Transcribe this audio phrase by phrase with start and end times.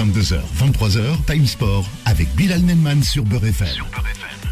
[0.00, 3.68] 22h, 23h, Time Sport avec Bilal Nenman sur Beurre FM.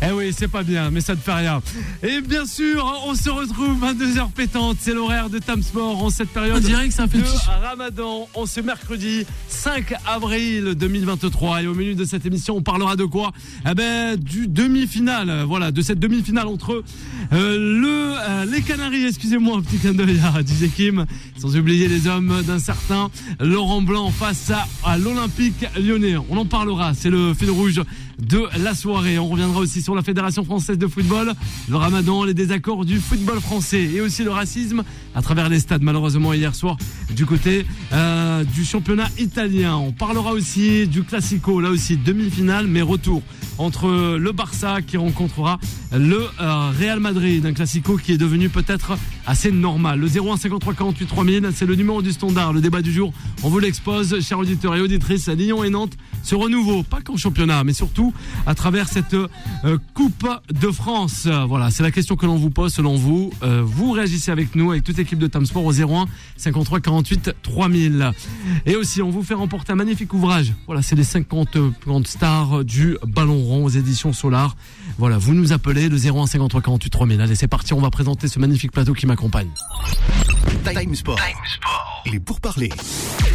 [0.00, 1.60] Eh oui, c'est pas bien, mais ça ne fait rien.
[2.02, 6.28] Et bien sûr, on se retrouve 22h pétante, c'est l'horaire de Tam Sport en cette
[6.28, 7.22] période On dirait que c'est un de.
[7.62, 11.62] Ramadan, en ce mercredi 5 avril 2023.
[11.62, 13.32] Et au milieu de cette émission, on parlera de quoi?
[13.68, 16.84] Eh ben, du demi-finale, voilà, de cette demi-finale entre
[17.32, 21.06] euh, le, euh, les Canaries, excusez-moi, un petit clin d'œil à DJ Kim,
[21.40, 23.10] sans oublier les hommes d'un certain
[23.40, 25.37] Laurent Blanc face à, à l'Olympique
[25.78, 26.16] lyonnais.
[26.30, 27.80] On en parlera, c'est le fil rouge
[28.18, 29.18] de la soirée.
[29.18, 31.32] On reviendra aussi sur la Fédération française de football,
[31.68, 34.82] le ramadan, les désaccords du football français et aussi le racisme
[35.14, 36.76] à travers les stades, malheureusement, hier soir,
[37.10, 39.76] du côté euh, du championnat italien.
[39.76, 43.22] On parlera aussi du Classico, là aussi, demi-finale, mais retour
[43.58, 45.58] entre le Barça qui rencontrera
[45.92, 49.98] le euh, Real Madrid, un Classico qui est devenu peut-être assez normal.
[49.98, 53.12] Le 01 53 48 3000, c'est le numéro du standard, le débat du jour.
[53.42, 57.64] On vous l'expose, chers auditeurs et auditrices, Lyon et Nantes se renouveau, pas qu'en championnat,
[57.64, 58.12] mais surtout
[58.46, 61.26] à travers cette euh, Coupe de France.
[61.48, 63.32] Voilà, c'est la question que l'on vous pose selon vous.
[63.42, 67.30] Euh, vous réagissez avec nous, avec toute l'équipe de Tam Sport au 01 53 48
[67.42, 68.12] 3000.
[68.66, 70.54] Et aussi, on vous fait remporter un magnifique ouvrage.
[70.66, 74.56] Voilà, c'est les 50 plus grandes stars du Ballon Rond aux éditions Solar.
[74.98, 77.20] Voilà, vous nous appelez le 01 53 48 3000.
[77.20, 79.50] Allez, c'est parti, on va présenter ce magnifique plateau qui m'accompagne.
[80.64, 81.20] Time Sport.
[82.10, 82.70] Les pourparlers.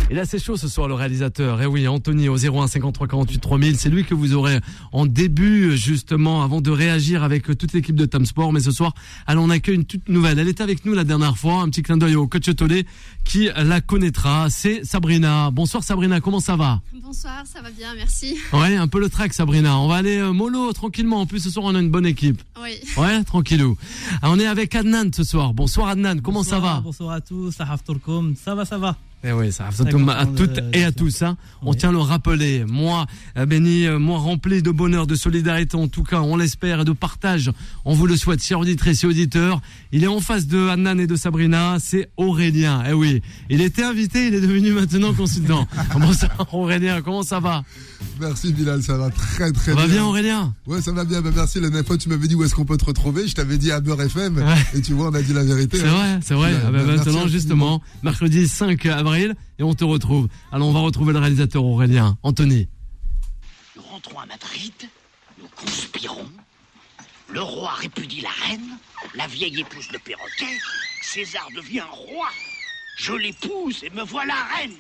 [0.10, 1.62] Et là, c'est chaud ce soir, le réalisateur.
[1.62, 3.78] Et oui, Anthony au 01 53 48 3000.
[3.78, 4.60] C'est lui que vous aurez
[4.92, 8.52] en début, justement, avant de réagir avec toute l'équipe de Tam Sport.
[8.52, 8.94] Mais ce soir,
[9.26, 10.40] allons, on accueille une toute nouvelle.
[10.40, 11.62] Elle était avec nous la dernière fois.
[11.62, 12.86] Un petit clin d'œil au coach Tolé
[13.24, 14.50] qui la connaîtra.
[14.50, 15.50] C'est Sabrina.
[15.52, 16.82] Bonsoir Sabrina, comment ça va?
[17.02, 18.38] Bonsoir, ça va bien, merci.
[18.52, 19.78] Ouais, un peu le track Sabrina.
[19.78, 21.22] On va aller euh, mollo, tranquillement.
[21.22, 22.42] En plus, ce soir, on a une bonne équipe.
[22.62, 23.78] Oui, Ouais, tranquillou.
[24.22, 25.54] Ah, On est avec Adnan ce soir.
[25.54, 26.82] Bonsoir Adnan, comment ça va?
[26.84, 27.52] Bonsoir à tous.
[28.36, 28.98] Ça va, ça va.
[29.26, 31.22] Eh oui, ça à toutes de- et à tous.
[31.22, 31.38] Hein.
[31.62, 31.78] On Oui.
[31.78, 32.66] tient à le rappeler.
[32.68, 33.06] Moi,
[33.38, 36.86] euh, béni, euh, moi rempli de bonheur, de solidarité, en tout cas, on l'espère, et
[36.86, 37.50] de partage.
[37.86, 39.62] On vous le souhaite, chers auditrices et auditeurs.
[39.94, 41.78] Il est en face de Annan et de Sabrina.
[41.80, 42.84] C'est Aurélien.
[42.90, 45.68] Eh oui, il était invité, il est devenu maintenant consultant.
[45.98, 47.64] Bonsoir Aurélien, comment ça va?
[48.20, 49.96] Merci Bilal, ça va très très Ça va bien.
[49.96, 50.54] bien Aurélien?
[50.68, 51.22] Ouais, ça va bien.
[51.22, 51.60] Bah, merci.
[51.62, 53.26] La dernière fois, tu m'avais dit où est-ce qu'on peut te retrouver.
[53.28, 54.36] Je t'avais dit à Beurre FM.
[54.38, 54.44] Ouais.
[54.76, 55.78] Et tu vois, on a dit la vérité.
[55.78, 55.92] C'est hein.
[55.94, 56.52] vrai, c'est vrai.
[56.58, 57.28] Ah bah, bah, maintenant, infiniment.
[57.28, 60.28] justement, mercredi 5 avril, et on te retrouve.
[60.52, 62.18] Alors, on va retrouver le réalisateur Aurélien.
[62.24, 62.68] Anthony.
[63.76, 64.74] Nous rentrons à Madrid,
[65.42, 66.28] nous conspirons.
[67.30, 68.78] Le roi répudie la reine,
[69.16, 70.58] la vieille épouse le perroquet,
[71.02, 72.28] César devient roi.
[72.98, 74.72] Je l'épouse et me voilà reine.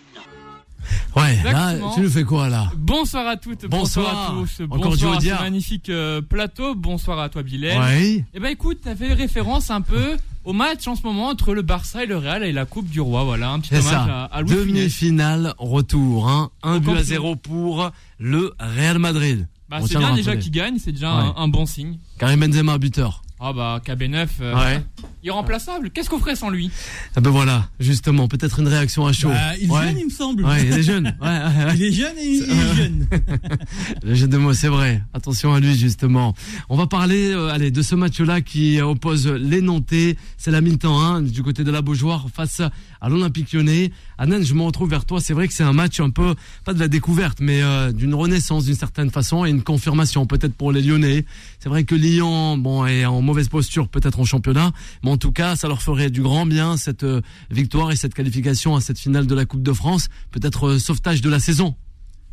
[1.16, 1.88] Ouais, Exactement.
[1.90, 2.72] là, tu nous fais quoi là?
[2.76, 4.06] Bonsoir à toutes, Bonsoir.
[4.06, 7.82] bonsoir, à tous, Encore bonsoir du à ce magnifique euh, plateau, bonsoir à toi Bilal.
[8.00, 8.24] Oui.
[8.34, 11.62] Eh ben écoute, t'as fait référence un peu au match en ce moment entre le
[11.62, 14.44] Barça et le Real et la Coupe du Roi, voilà, un petit hommage à, à.
[14.44, 16.30] Demi-finale, retour.
[16.30, 16.50] Hein.
[16.64, 19.48] Un but à zéro pour le Real Madrid.
[19.70, 21.24] Bah, c'est bien déjà qu'il gagne, c'est déjà Ouais.
[21.36, 21.98] un, un bon signe.
[22.20, 23.22] Karim Benzema, buteur.
[23.40, 24.86] Ah bah KB9, euh, Ouais.
[25.23, 25.89] Irremplaçable.
[25.89, 26.72] Qu'est-ce qu'on ferait sans lui?
[27.16, 29.29] Ah ben voilà, justement, peut-être une réaction à chaud.
[29.29, 29.84] Bah, il est ouais.
[29.84, 30.45] jeune, il me semble.
[30.45, 31.16] Ouais, il est jeune.
[31.22, 31.73] Ouais, ouais, ouais.
[31.75, 33.07] Il est jeune et il est jeune.
[34.03, 35.01] Le jeu de mots, c'est vrai.
[35.13, 36.34] Attention à lui, justement.
[36.69, 40.17] On va parler euh, allez, de ce match-là qui oppose les Nantais.
[40.38, 42.61] C'est la mi-temps hein, du côté de la Beaujoire face
[43.01, 43.91] à l'Olympique lyonnais.
[44.17, 45.19] Anan, je me retrouve vers toi.
[45.19, 46.35] C'est vrai que c'est un match un peu,
[46.66, 50.53] pas de la découverte, mais euh, d'une renaissance d'une certaine façon et une confirmation peut-être
[50.53, 51.25] pour les Lyonnais.
[51.59, 54.72] C'est vrai que Lyon, bon, est en mauvaise posture peut-être en championnat,
[55.03, 58.16] mais en tout cas, ça leur ferait du grand bien cette euh, victoire et cette
[58.16, 60.09] qualification à cette finale de la Coupe de France.
[60.31, 61.75] Peut-être euh, sauvetage de la saison.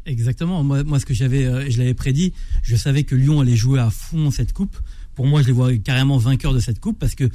[0.06, 0.64] Exactement.
[0.64, 2.32] Moi, moi, ce que j'avais, euh, je l'avais prédit,
[2.62, 4.78] je savais que Lyon allait jouer à fond cette coupe.
[5.14, 7.28] Pour moi, je les vois carrément vainqueurs de cette coupe parce que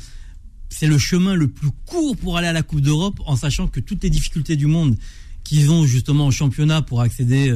[0.70, 3.80] c'est le chemin le plus court pour aller à la Coupe d'Europe en sachant que
[3.80, 4.98] toutes les difficultés du monde
[5.44, 7.54] qu'ils ont justement en championnat pour accéder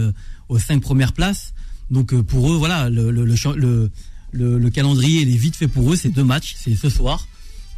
[0.47, 1.55] aux cinq premières places.
[1.89, 5.95] Donc pour eux, voilà, le, calendrier est vite fait pour eux.
[5.95, 7.27] C'est deux matchs, c'est ce soir.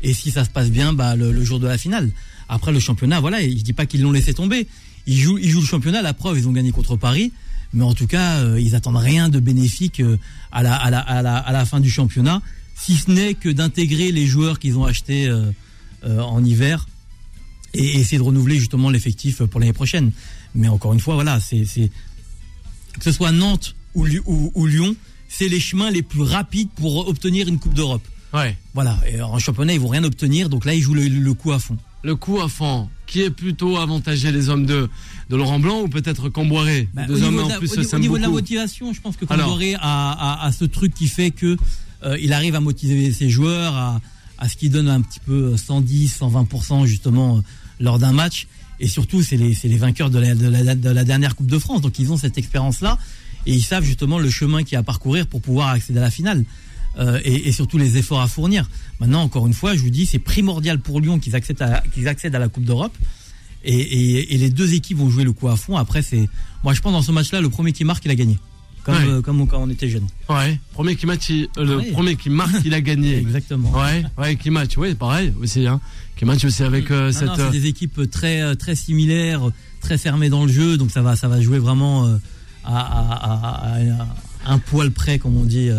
[0.04, 2.12] Et si ça se passe bien, bah, le, jour de la finale.
[2.50, 4.68] Après le championnat, voilà, je dis pas qu'ils l'ont laissé tomber.
[5.08, 6.02] Ils jouent, le championnat.
[6.02, 7.32] La preuve, ils ont gagné contre Paris.
[7.74, 10.18] Mais en tout cas, euh, ils attendent rien de bénéfique euh,
[10.52, 12.42] à la, fin du championnat,
[12.76, 15.52] si ce n'est que d'intégrer les joueurs qu'ils ont achetés euh,
[16.04, 16.88] en hiver
[17.74, 20.12] et essayer de renouveler justement l'effectif pour l'année prochaine.
[20.54, 24.96] Mais encore une fois, voilà, c'est que ce soit Nantes ou Lyon,
[25.30, 28.06] c'est les chemins les plus rapides pour obtenir une Coupe d'Europe.
[28.34, 28.56] Ouais.
[28.74, 31.52] Voilà, et en championnat, ils vont rien obtenir, donc là, ils jouent le, le coup
[31.52, 31.78] à fond.
[32.04, 34.90] le coup à fond, qui est plutôt avantagé les hommes de,
[35.30, 36.88] de Laurent Blanc ou peut-être Camboiré?
[36.94, 39.02] Bah, Deux hommes niveau, en de la, plus au au niveau de la motivation, je
[39.02, 39.48] pense que Alors.
[39.48, 41.58] Camboré a, a, a ce truc qui fait que
[42.06, 44.02] euh, il arrive à motiver ses joueurs, à,
[44.38, 47.42] à ce qui donne un petit peu 110, 120% justement euh,
[47.80, 48.48] lors d'un match.
[48.80, 51.60] et surtout c'est les, les vainqueurs de la, de, la, de la dernière Coupe de
[51.60, 52.98] France, donc ils ont cette expérience-là
[53.46, 56.04] et ils savent justement le chemin qu'il y a à parcourir pour pouvoir accéder à
[56.04, 56.44] la finale.
[57.00, 58.70] Euh, et, et surtout les efforts à fournir.
[59.00, 62.08] Maintenant, encore une fois, je vous dis, c'est primordial pour Lyon qu'ils accèdent à, qu'ils
[62.10, 62.96] accèdent à la Coupe d'Europe.
[63.64, 65.78] Et, et, et les deux équipes vont jouer le coup à fond.
[65.78, 66.28] Après, c'est,
[66.64, 68.38] moi, je pense dans ce match-là, le premier qui marque, il a gagné.
[68.84, 69.06] Comme, Ouais.
[69.08, 70.08] euh, comme quand on était jeune.
[70.28, 70.60] Ouais.
[70.74, 73.18] Premier qui match, il- euh, le premier qui marque, il a gagné.
[73.20, 73.72] Exactement.
[73.72, 75.80] Ouais, ouais, qui match, oui, pareil aussi, hein.
[76.18, 77.28] Qui match aussi avec euh, Non, cette.
[77.28, 79.44] non, c'est des équipes très très similaires,
[79.82, 83.76] très fermées dans le jeu, donc ça va ça va jouer vraiment à, à- à-
[83.78, 84.08] à-
[84.46, 85.70] à un poil près, comme on dit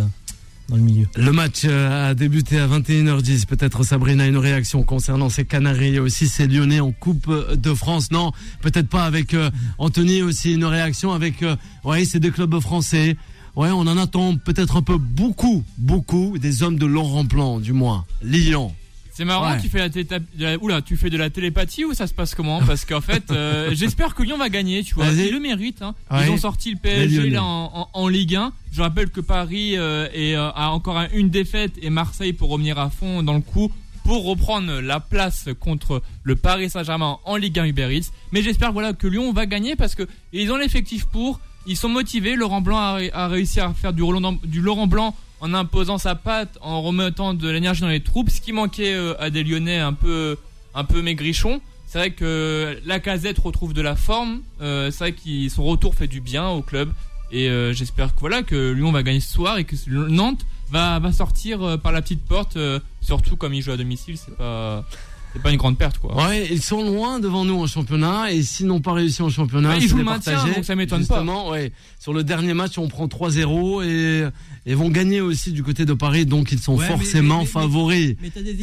[1.17, 3.47] le match euh, a débuté à 21h10.
[3.47, 8.11] Peut-être Sabrina une réaction concernant ces Canaries et aussi ces Lyonnais en Coupe de France.
[8.11, 8.33] Non,
[8.63, 11.43] peut-être pas avec euh, Anthony aussi une réaction avec.
[11.43, 13.17] euh, ouais, c'est des clubs français.
[13.55, 17.75] Ouais, on en attend peut-être un peu beaucoup, beaucoup des hommes de Laurent Blanc, du
[17.75, 18.07] moins.
[18.23, 18.73] Lyon.
[19.15, 19.61] C'est marrant, Ouais.
[19.61, 22.61] tu fais la, la- oula, tu fais de la télépathie ou ça se passe comment
[22.63, 25.05] Parce qu'en fait, euh, j'espère que Lyon va gagner, tu vois.
[25.11, 25.27] Vas-y.
[25.29, 25.83] Ils le méritent.
[25.83, 25.95] Hein.
[26.11, 26.25] Ouais.
[26.27, 28.53] Ils ont sorti le PSG là en, en- en Ligue 1.
[28.73, 32.49] Je rappelle que Paris euh, est, euh, a encore un- une défaite et Marseille pour
[32.49, 33.71] revenir à fond dans le coup
[34.05, 38.11] pour reprendre la place contre le Paris Saint-Germain en Ligue 1 Uber Eats.
[38.33, 41.39] Mais j'espère voilà que Lyon va gagner parce que ils ont l'effectif pour.
[41.69, 42.35] Ils sont motivés.
[42.35, 46.15] Laurent Blanc a, a réussi à faire du, Roland- du Laurent Blanc en imposant sa
[46.15, 48.31] patte, en remettant de l'énergie dans les troupes.
[48.31, 50.39] Ce qui manquait euh, à des Lyonnais un peu,
[50.75, 51.61] un peu maigrichons.
[51.87, 54.41] C'est vrai que la casette retrouve de la forme.
[54.63, 56.91] Euh, c'est vrai que son retour fait du bien au club.
[57.33, 60.99] Et euh, j'espère que voilà que Lyon va gagner ce soir et que Nantes va,
[61.01, 62.57] va sortir euh, par la petite porte.
[62.57, 64.85] euh, surtout comme il joue à domicile, c'est pas
[65.33, 66.27] c'est pas une grande perte quoi.
[66.29, 69.71] Ouais, ils sont loin devant nous en championnat et s'ils n'ont pas réussi en championnat,
[69.71, 71.17] Ouais, ils jouent le maintien, donc ça m'étonne pas.
[71.17, 71.73] Justement, ouais.
[71.99, 74.29] Sur le dernier match, on prend 3-0 et,
[74.67, 77.47] et vont gagner aussi du côté de Paris, donc ils sont Ouais, forcément mais- mais-
[77.47, 78.17] favoris.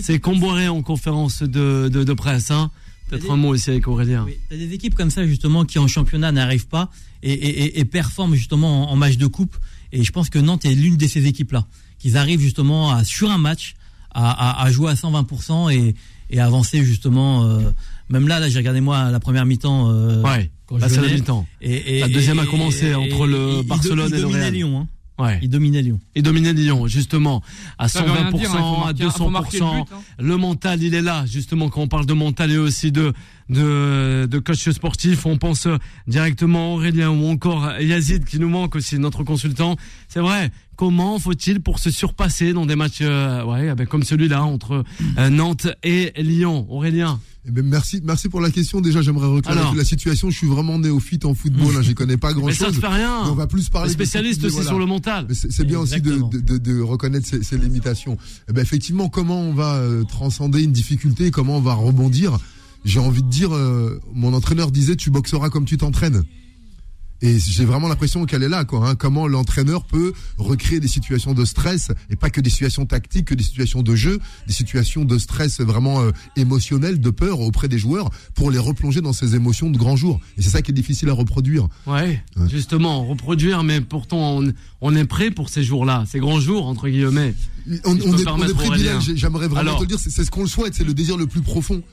[0.03, 2.71] C'est Comboiré en conférence de, de, de presse, hein.
[3.09, 4.23] Peut-être un mot aussi avec Aurélien.
[4.27, 6.91] Oui, t'as des équipes comme ça justement qui en championnat n'arrivent pas
[7.23, 9.55] et, et, et- et performent justement en, en match de coupe.
[9.91, 11.65] Et je pense que Nantes est l'une de ces équipes-là,
[11.97, 13.73] qu'ils arrivent justement à, sur un match
[14.11, 14.29] à,
[14.61, 15.95] à, à jouer à 120% et,
[16.29, 17.45] et avancer justement.
[17.45, 17.59] euh,
[18.09, 19.89] même là, là j'ai regardé moi la première mi-temps.
[19.91, 21.13] euh, Ouais, quand la je venais.
[21.15, 21.45] mi-temps.
[21.61, 24.21] Et, et- La deuxième a commencé et- entre le il- il- Barcelone il et le
[24.23, 24.53] dominait Real.
[24.53, 24.79] Lyon.
[24.81, 24.87] Hein.
[25.23, 25.37] Ouais.
[25.41, 25.99] Il dominait Lyon.
[26.15, 27.43] Et dominer Lyon, justement,
[27.77, 29.83] à Ça veut rien 120%, dire, hein, il à marquer- faut marquer le 200%.
[29.83, 30.01] but, hein.
[30.17, 33.11] Le mental, il est là, justement, quand on parle de mental et aussi de,
[33.49, 35.67] de, de coach sportif, on pense
[36.07, 39.75] directement à Aurélien ou encore à Yazid qui nous manque aussi, notre consultant.
[40.07, 40.51] C'est vrai.
[40.75, 44.85] Comment faut-il pour se surpasser dans des matchs, euh, ouais, ben, comme celui-là entre
[45.17, 46.65] euh, Nantes et Lyon?
[46.69, 47.19] Aurélien.
[47.45, 48.79] Eh ben, merci, merci pour la question.
[48.79, 49.75] Déjà, j'aimerais reclarifier Alors.
[49.75, 50.29] la situation.
[50.29, 51.75] Je suis vraiment néophyte en football.
[51.75, 52.75] Hein, J'y connais pas grand Mais ça chose.
[52.75, 53.23] ne fait rien.
[53.25, 53.89] on va plus parler.
[53.89, 55.27] Les de spécialistes aussi sur le mental.
[55.33, 58.17] C'est bien aussi de, reconnaître ses, ses limitations.
[58.49, 62.39] Eh ben, effectivement, comment on va euh, transcender une difficulté, comment on va rebondir?
[62.85, 66.23] J'ai envie de dire, euh, mon entraîneur disait, tu boxeras comme tu t'entraînes.
[67.21, 68.87] Et j'ai vraiment l'impression qu'elle est là, quoi.
[68.87, 73.25] Hein, comment l'entraîneur peut recréer des situations de stress et pas que des situations tactiques,
[73.25, 77.67] que des situations de jeu, des situations de stress vraiment euh, émotionnel, de peur auprès
[77.67, 80.21] des joueurs pour les replonger dans ces émotions de grand jour.
[80.37, 81.67] Et c'est ça qui est difficile à reproduire.
[81.87, 82.47] Ouais, Ouais.
[82.49, 86.87] justement, reproduire, mais pourtant on, on est prêt pour ces jours-là, ces grands jours, entre
[86.87, 87.35] guillemets.
[87.83, 89.75] On, Si est, on est j'aimerais vraiment Alors.
[89.75, 91.83] te le dire, c'est ce qu'on le souhaite, c'est le désir le plus profond.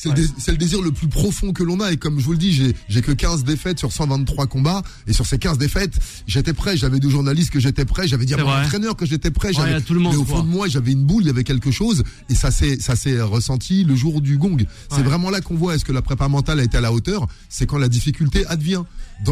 [0.00, 2.52] C'est le, désir le plus profond que l'on a et comme je vous le dis,
[2.52, 5.94] j'ai j'ai que 15 défaites sur 123 combats et sur ces 15 défaites,
[6.28, 9.32] j'étais prêt, j'avais des journalistes que j'étais prêt, j'avais dit à mon entraîneur que j'étais
[9.32, 10.36] prêt, Ouais, j'avais a tout le monde, mais au quoi.
[10.36, 12.94] fond de moi, j'avais une boule, il y avait quelque chose et ça s'est ça
[12.94, 14.56] s'est ressenti le jour du gong.
[14.88, 15.02] C'est Ouais.
[15.02, 17.66] vraiment là qu'on voit est-ce que la prépa mentale a été à la hauteur, c'est
[17.66, 18.84] quand la difficulté advient.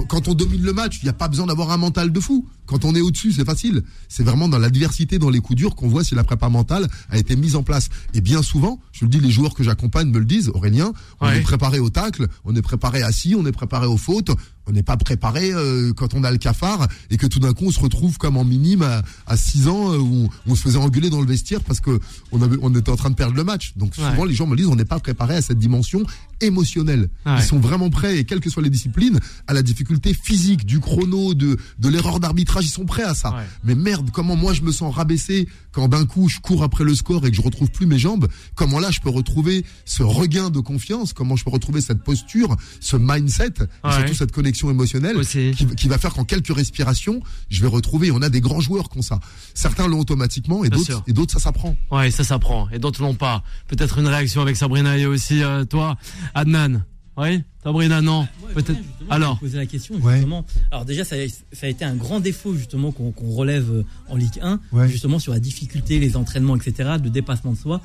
[0.09, 2.47] Quand on domine le match, il n'y a pas besoin d'avoir un mental de fou.
[2.67, 3.83] Quand on est au-dessus, c'est facile.
[4.09, 7.17] C'est vraiment dans l'adversité, dans les coups durs qu'on voit si la prépa mentale a
[7.19, 7.89] été mise en place.
[8.13, 11.27] Et bien souvent, je le dis, les joueurs que j'accompagne me le disent, Aurélien, on
[11.27, 11.39] Ouais.
[11.39, 14.31] est préparé au tacle, on est préparé assis, on est préparé aux fautes,
[14.67, 17.67] on n'est pas préparé euh, quand on a le cafard et que tout d'un coup
[17.67, 20.63] on se retrouve comme en minime à, à 6 ans euh, où on, on se
[20.63, 21.99] faisait engueuler dans le vestiaire parce que
[22.33, 23.73] on, avait, on était en train de perdre le match.
[23.77, 24.29] Donc souvent Ouais.
[24.29, 26.03] les gens me disent on n'est pas préparé à cette dimension
[26.41, 27.09] émotionnelle.
[27.25, 27.33] Ouais.
[27.39, 30.81] Ils sont vraiment prêts et quelles que soient les disciplines à la difficulté physique du
[30.81, 33.31] chrono de de l'erreur d'arbitrage ils sont prêts à ça.
[33.31, 33.43] Ouais.
[33.65, 36.95] Mais merde comment moi je me sens rabaissé quand d'un coup je cours après le
[36.95, 38.29] score et que je retrouve plus mes jambes.
[38.55, 41.13] Comment là je peux retrouver ce regain de confiance?
[41.13, 43.53] Comment je peux retrouver cette posture, ce mindset,
[43.85, 48.11] et surtout cette connexion émotionnelle qui, qui va faire qu'en quelques respirations, je vais retrouver.
[48.11, 49.21] On a des grands joueurs qui ont ça.
[49.53, 51.77] Certains l'ont automatiquement et d'autres et d'autres ça s'apprend.
[51.91, 52.71] Ouais, ça s'apprend.
[52.71, 53.43] Et d'autres l'ont pas.
[53.69, 55.99] Peut-être une réaction avec Sabrina et aussi euh, toi,
[56.35, 56.87] Adnan.
[57.19, 58.29] Oui, Sabrina, non.
[58.55, 58.79] Peut-être.
[59.09, 59.39] Alors.
[59.39, 60.15] poser la question Ouais.
[60.17, 60.45] justement.
[60.71, 61.17] Alors déjà, ça,
[61.53, 64.89] ça a été un grand défaut justement qu'on relève euh, en Ligue 1, Ouais.
[64.89, 67.81] justement sur la difficulté, les entraînements, etc., de dépassement de soi,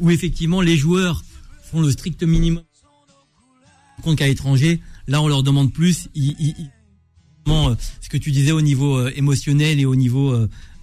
[0.00, 1.22] où effectivement les joueurs
[1.70, 2.62] font le strict minimum
[4.02, 6.08] compte qu'à l'étranger, là on leur demande plus.
[6.14, 6.70] Ils, ils- ils-
[7.44, 10.32] vraiment, euh, ce que tu disais au niveau euh, émotionnel et au niveau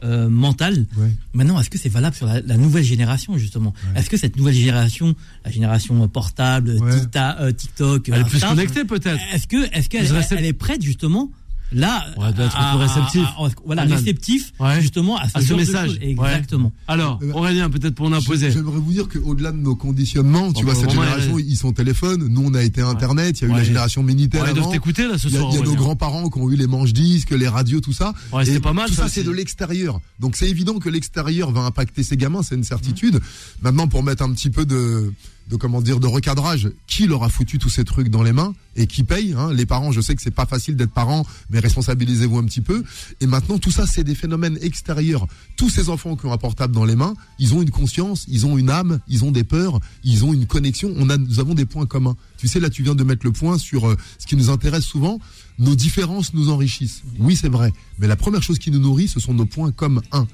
[0.03, 0.85] euh, euh, mental.
[0.97, 1.11] Ouais.
[1.33, 4.53] Maintenant, est-ce que c'est valable sur la, la nouvelle génération justement Est-ce que cette nouvelle
[4.55, 6.91] génération, la génération euh, portable, Ouais.
[7.15, 9.19] Euh, TikTok, Elle est plus connectée peut-être.
[9.33, 11.31] est-ce que est-ce qu'elle est prête justement
[11.71, 14.81] là doit être à- à- à- voilà réceptif Ouais.
[14.81, 15.89] justement à ce, À message.
[15.89, 15.97] choses.
[15.99, 16.11] Ouais.
[16.11, 18.51] exactement Alors, Euh, Aurélien, peut-être pour en imposer.
[18.51, 22.27] J'aimerais vous dire qu'au-delà de nos conditionnements, tu vois, cette vraiment, génération, ils sont téléphone.
[22.29, 23.39] Nous, on a été Internet.
[23.39, 23.57] Il y a eu Ouais.
[23.59, 25.51] la génération Minitel Ouais, ils doivent t'écouter là ce Il y a, soir.
[25.53, 28.13] il y a nos grands-parents qui ont eu les manches disques, les radios, tout ça.
[28.45, 29.99] Et pas mal, Tout ça ça, c'est de l'extérieur.
[30.19, 33.19] Donc c'est évident que l'extérieur va impacter ces gamins, c'est une certitude.
[33.61, 35.11] Maintenant, pour mettre un petit peu de,
[35.49, 38.53] de comment dire, de recadrage, qui leur a foutu tous ces trucs dans les mains
[38.75, 39.53] et qui paye hein?
[39.53, 42.83] Les parents, je sais que c'est pas facile d'être parent, mais responsabilisez-vous un petit peu.
[43.21, 45.27] Et maintenant, tout ça, c'est des phénomènes extérieurs.
[45.55, 48.45] Tous ces enfants qui ont un portable dans les mains, ils ont une conscience, ils
[48.45, 50.93] ont une âme, ils ont des peurs, ils ont une connexion.
[50.97, 52.17] On a, nous avons des points communs.
[52.37, 54.83] Tu sais, là, tu viens de mettre le point sur euh, ce qui nous intéresse
[54.83, 55.19] souvent.
[55.59, 57.01] Nos différences nous enrichissent.
[57.19, 57.73] Oui, c'est vrai.
[57.99, 60.27] Mais la première chose qui nous nourrit, ce sont nos points comme un.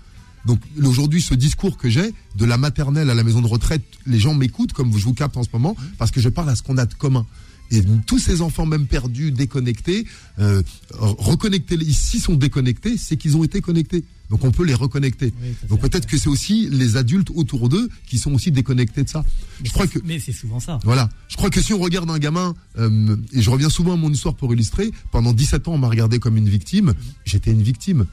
[0.45, 4.19] Donc aujourd'hui, ce discours que j'ai, de la maternelle à la maison de retraite, les
[4.19, 6.63] gens m'écoutent comme je vous capte en ce moment, parce que je parle à ce
[6.63, 7.25] qu'on a de commun.
[7.71, 10.05] Et tous ces enfants, même perdus, déconnectés,
[10.37, 10.61] euh,
[10.99, 14.03] reconnectés, s'ils sont déconnectés, c'est qu'ils ont été connectés.
[14.29, 15.33] Donc on peut les reconnecter.
[15.41, 19.09] Oui, Donc peut-être que c'est aussi les adultes autour d'eux qui sont aussi déconnectés de
[19.09, 19.23] ça.
[19.61, 21.09] Mais Je crois c'est- que mais c'est souvent ça voilà.
[21.29, 24.11] Je crois que si on regarde un gamin, euh, et je reviens souvent à mon
[24.11, 26.93] histoire pour illustrer, pendant 17 ans, on m'a regardé comme une victime.
[27.25, 28.05] J'étais une victime.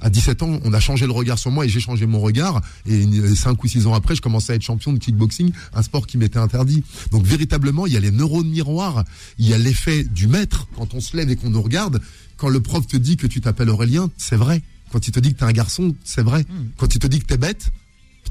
[0.00, 2.60] À 17 ans, on a changé le regard sur moi et j'ai changé mon regard.
[2.86, 6.06] Et 5 ou 6 ans après, je commençais à être champion de kickboxing, un sport
[6.06, 6.84] qui m'était interdit.
[7.10, 9.04] Donc véritablement, il y a les neurones miroirs,
[9.38, 12.00] il y a l'effet du maître quand on se lève et qu'on nous regarde.
[12.36, 14.62] Quand le prof te dit que tu t'appelles Aurélien, c'est vrai.
[14.92, 16.46] Quand il te dit que t'es un garçon, c'est vrai.
[16.76, 17.70] Quand il te dit que t'es bête,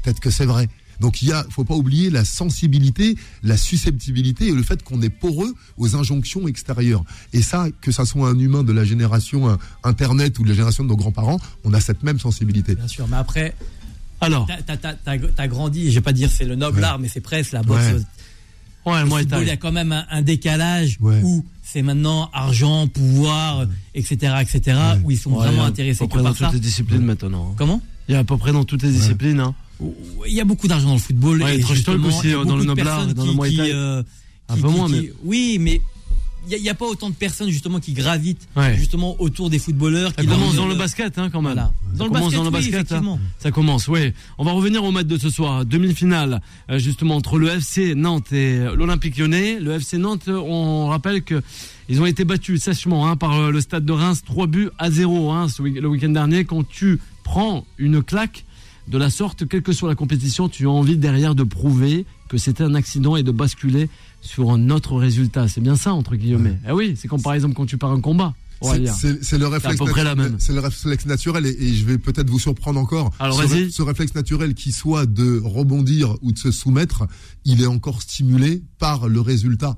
[0.02, 0.68] peut-être que c'est vrai.
[1.00, 5.00] Donc il y a, faut pas oublier la sensibilité, la susceptibilité et le fait qu'on
[5.02, 7.04] est poreux aux injonctions extérieures.
[7.32, 10.54] Et ça, que ça soit un humain de la génération euh, Internet ou de la
[10.54, 12.74] génération de nos grands-parents, on a cette même sensibilité.
[12.74, 13.54] bien sûr mais après
[14.20, 16.84] Alors, t'as- grandi je vais pas dire c'est le noble Ouais.
[16.84, 17.84] art mais c'est presque la boxe
[18.86, 18.92] Ouais.
[18.94, 21.20] ouais, Le moi, football, il y a quand même un, un décalage Ouais.
[21.22, 26.36] où c'est maintenant argent, pouvoir, etc., etc., où ils sont vraiment intéressés que dans par
[26.36, 26.44] ça.
[26.46, 27.50] toutes les disciplines maintenant.
[27.50, 27.54] hein.
[27.58, 27.82] Comment?
[28.08, 29.38] Il y a à peu près dans toutes les disciplines.
[29.40, 29.54] Hein.
[30.26, 31.42] Il y a beaucoup d'argent dans le football.
[31.42, 34.02] Ouais, et justement, aussi, il y a euh, dans le personnes dans le qui- euh,
[34.48, 35.80] Un peu moins, mais- Oui, mais
[36.50, 38.74] il n'y a, pas autant de personnes justement qui gravitent Ouais.
[38.78, 40.12] justement autour des footballeurs.
[40.16, 41.52] Ça qui commence dans le basket, hein, quand même.
[41.52, 41.72] Voilà.
[41.92, 42.78] Ça Dans le basket, dans le basket, hein.
[42.80, 43.20] effectivement.
[43.38, 44.12] Ça commence, oui.
[44.38, 45.66] On va revenir au match de ce soir.
[45.66, 49.60] Demi-finale, euh, justement, entre le FC Nantes et l'Olympique lyonnais.
[49.60, 51.42] Le FC Nantes, on rappelle que
[51.90, 54.90] ils ont été battus sèchement hein, par euh, le stade de Reims, 3 buts à
[54.90, 56.44] 0 hein, le week-end dernier.
[56.46, 58.44] Quand tu prends une claque
[58.90, 62.38] de la sorte, quelle que soit la compétition, tu as envie derrière de prouver que
[62.38, 63.88] c'était un accident et de basculer
[64.20, 65.48] sur un autre résultat.
[65.48, 66.58] C'est bien ça, entre guillemets.
[66.68, 68.34] Eh oui, c'est comme par exemple quand tu pars un combat.
[68.62, 69.80] C'est- le réflexe.
[69.80, 70.36] à peu près la natu- même.
[70.40, 73.12] C'est le réflexe naturel et, et je vais peut-être vous surprendre encore.
[73.20, 77.06] Alors, ce, ce réflexe naturel qui soit de rebondir ou de se soumettre,
[77.44, 79.76] il est encore stimulé par le résultat.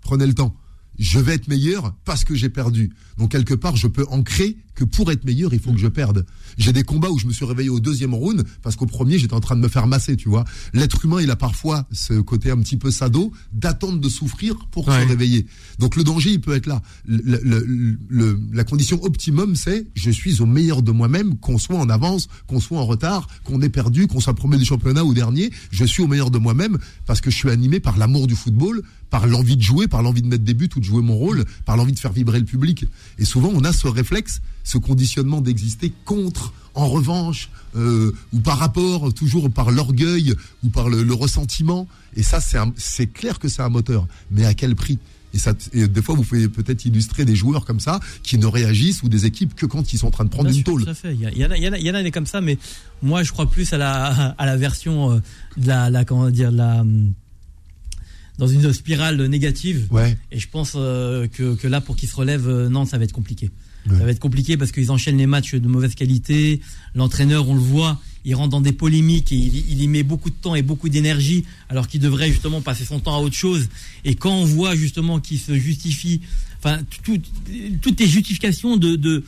[0.00, 0.54] Prenez le temps.
[0.98, 2.90] Je vais être meilleur parce que j'ai perdu.
[3.18, 6.26] Donc quelque part, je peux ancrer que pour être meilleur, il faut que je perde.
[6.58, 9.34] J'ai des combats où je me suis réveillé au deuxième round parce qu'au premier, j'étais
[9.34, 10.44] en train de me faire masser, tu vois.
[10.72, 14.88] L'être humain, il a parfois ce côté un petit peu sado d'attendre de souffrir pour
[14.88, 15.02] Ouais.
[15.04, 15.46] se réveiller.
[15.78, 16.82] Donc le danger, il peut être là.
[17.06, 21.78] Le- le- le- la condition optimum, c'est je suis au meilleur de moi-même, qu'on soit
[21.78, 25.14] en avance, qu'on soit en retard, qu'on ait perdu, qu'on soit premier du championnat ou
[25.14, 25.52] dernier.
[25.70, 28.82] Je suis au meilleur de moi-même parce que je suis animé par l'amour du football,
[29.14, 31.44] par l'envie de jouer, par l'envie de mettre des buts ou de jouer mon rôle,
[31.64, 32.84] par l'envie de faire vibrer le public.
[33.20, 38.58] Et souvent, on a ce réflexe, ce conditionnement d'exister contre, en revanche, euh, ou par
[38.58, 41.86] rapport, toujours par l'orgueil ou par le, le ressentiment.
[42.16, 42.40] Et ça,
[42.76, 44.08] c'est clair que c'est un moteur.
[44.32, 44.98] Mais à quel prix?
[45.32, 48.46] Et, ça, et des fois, vous pouvez peut-être illustrer des joueurs comme ça qui ne
[48.46, 50.72] réagissent ou des équipes que quand ils sont en train de prendre Bien une sûr,
[50.72, 50.82] tôle.
[50.84, 51.14] tout à fait.
[51.14, 52.02] Il y, a- il y en a, il y en a- il y en a
[52.02, 52.58] des comme ça, mais
[53.00, 55.18] moi je crois plus à la, à la version euh,
[55.56, 57.12] de la, la- comment dire, la, hum,
[58.38, 59.86] dans une spirale négative.
[59.90, 60.16] Ouais.
[60.32, 63.04] Et je pense euh, que, que là, pour qu'ils se relèvent, euh, non, ça va
[63.04, 63.50] être compliqué.
[63.88, 63.98] Ouais.
[63.98, 66.60] Ça va être compliqué parce qu'ils enchaînent les matchs de mauvaise qualité.
[66.94, 70.30] L'entraîneur, on le voit, il rentre dans des polémiques et il, il y met beaucoup
[70.30, 73.68] de temps et beaucoup d'énergie alors qu'il devrait justement passer son temps à autre chose.
[74.06, 76.22] Et quand on voit justement qu'il se justifie,
[76.58, 77.20] enfin, tout-
[77.82, 79.22] toutes les justifications de, de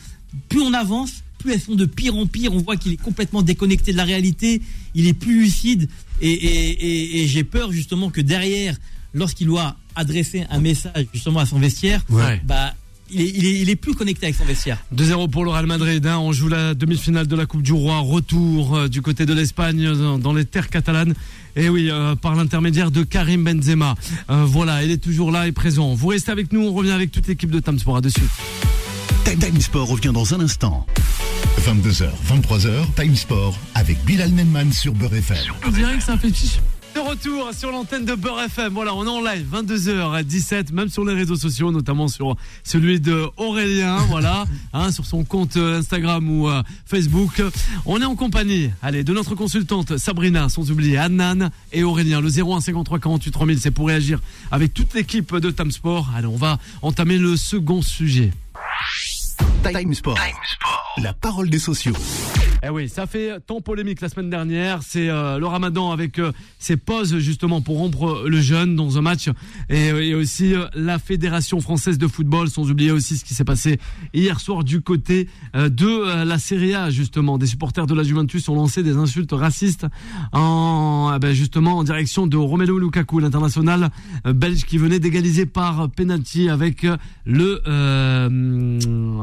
[0.48, 2.52] plus on avance, plus elles sont de pire en pire.
[2.52, 4.60] On voit qu'il est complètement déconnecté de la réalité.
[4.96, 5.88] Il est plus lucide.
[6.20, 8.76] Et, et- et- et j'ai peur justement que derrière,
[9.14, 12.40] lorsqu'il doit adresser un message justement à son vestiaire, Ouais.
[12.44, 12.74] bah
[13.12, 14.78] il est, il est, il est plus connecté avec son vestiaire.
[14.92, 16.04] 2-0 pour le Real Madrid.
[16.06, 16.18] hein.
[16.18, 18.00] On joue la demi-finale de la Coupe du Roi.
[18.00, 21.14] Retour euh, du côté de l'Espagne dans les terres catalanes.
[21.54, 23.94] Et oui, euh, par l'intermédiaire de Karim Benzema.
[24.30, 25.94] Euh, voilà, il est toujours là et présent.
[25.94, 26.62] Vous restez avec nous.
[26.62, 27.98] On revient avec toute l'équipe de Tam Sport.
[27.98, 28.20] À dessus.
[29.34, 30.86] Time Sport revient dans un instant.
[31.62, 35.36] 22h, 23h, Time Sport avec Bilal Nenman sur Beurre FM.
[35.66, 36.60] On dirait que ça fait chiche.
[36.94, 38.72] De retour sur l'antenne de Beurre FM.
[38.72, 43.24] Voilà, on est en live 22h17, même sur les réseaux sociaux, notamment sur celui de
[43.36, 47.42] Aurélien, voilà, hein, sur son compte Instagram ou euh, Facebook.
[47.84, 52.20] On est en compagnie, allez, de notre consultante Sabrina, sans oublier Annan et Aurélien.
[52.20, 54.20] Le 01 53 48 3000, c'est pour réagir
[54.52, 56.10] avec toute l'équipe de Tam Sport.
[56.16, 58.30] Allez, on va entamer le second sujet.
[59.62, 60.18] Time Sport.
[61.02, 61.92] La parole des sociaux.
[62.62, 64.80] Eh oui, ça fait tant polémique la semaine dernière.
[64.82, 69.02] C'est euh, le Ramadan avec euh, ses pauses justement pour rompre le jeûne dans un
[69.02, 69.28] match
[69.68, 72.48] et, euh, et aussi euh, la Fédération française de football.
[72.48, 73.78] Sans oublier aussi ce qui s'est passé
[74.14, 77.36] hier soir du côté euh, de euh, la Serie A justement.
[77.36, 79.86] Des supporters de la Juventus ont lancé des insultes racistes
[80.32, 83.90] en eh ben, justement en direction de Romelu Lukaku, l'international
[84.26, 87.60] euh, belge qui venait d'égaliser par penalty avec euh, le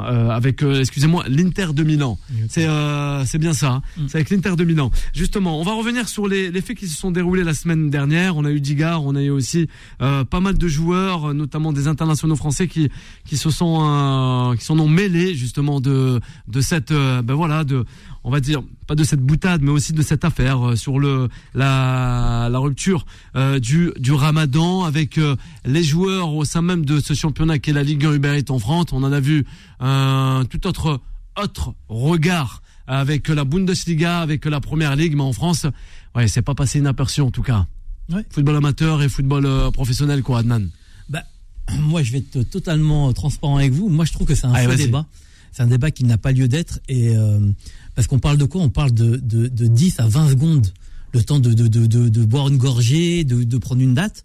[0.05, 2.17] euh, avec euh, excusez-moi l'Inter de Milan.
[2.49, 3.71] C'est euh, c'est bien ça.
[3.71, 3.81] hein.
[4.07, 4.91] C'est avec l'Inter de Milan.
[5.13, 8.37] Justement, on va revenir sur les, les faits qui se sont déroulés la semaine dernière.
[8.37, 9.67] On a eu Digard, on a eu aussi
[9.99, 12.89] pas mal de joueurs, notamment des internationaux français qui
[13.25, 17.85] qui se sont qui s'en ont mêlés justement de de cette ben voilà de
[18.23, 21.29] on va dire pas de cette boutade mais aussi de cette affaire euh, sur le
[21.53, 26.99] la la rupture euh, du du Ramadan avec euh, les joueurs au sein même de
[26.99, 28.87] ce championnat qui est la Ligue 1 Uber Eats en France.
[28.91, 29.45] On en a vu
[29.79, 31.01] un tout autre
[31.35, 35.65] autre regard avec la Bundesliga, avec la Première Ligue, mais en France,
[36.15, 37.65] ouais, c'est pas passé inaperçu en tout cas.
[38.11, 38.25] Ouais.
[38.29, 40.67] Football amateur et football euh, professionnel, quoi, Adnan.
[41.09, 41.23] Bah,
[41.79, 43.89] moi, je vais être totalement transparent avec vous.
[43.89, 45.05] Moi, je trouve que c'est un Allez, faux débat.
[45.51, 46.79] C'est un débat qui n'a pas lieu d'être.
[46.89, 47.39] Et euh,
[47.95, 48.61] parce qu'on parle de quoi?
[48.61, 50.73] On parle de, de, de 10 à 20 secondes,
[51.13, 54.23] le temps de, de, de, boire une gorgée, de, de prendre une date.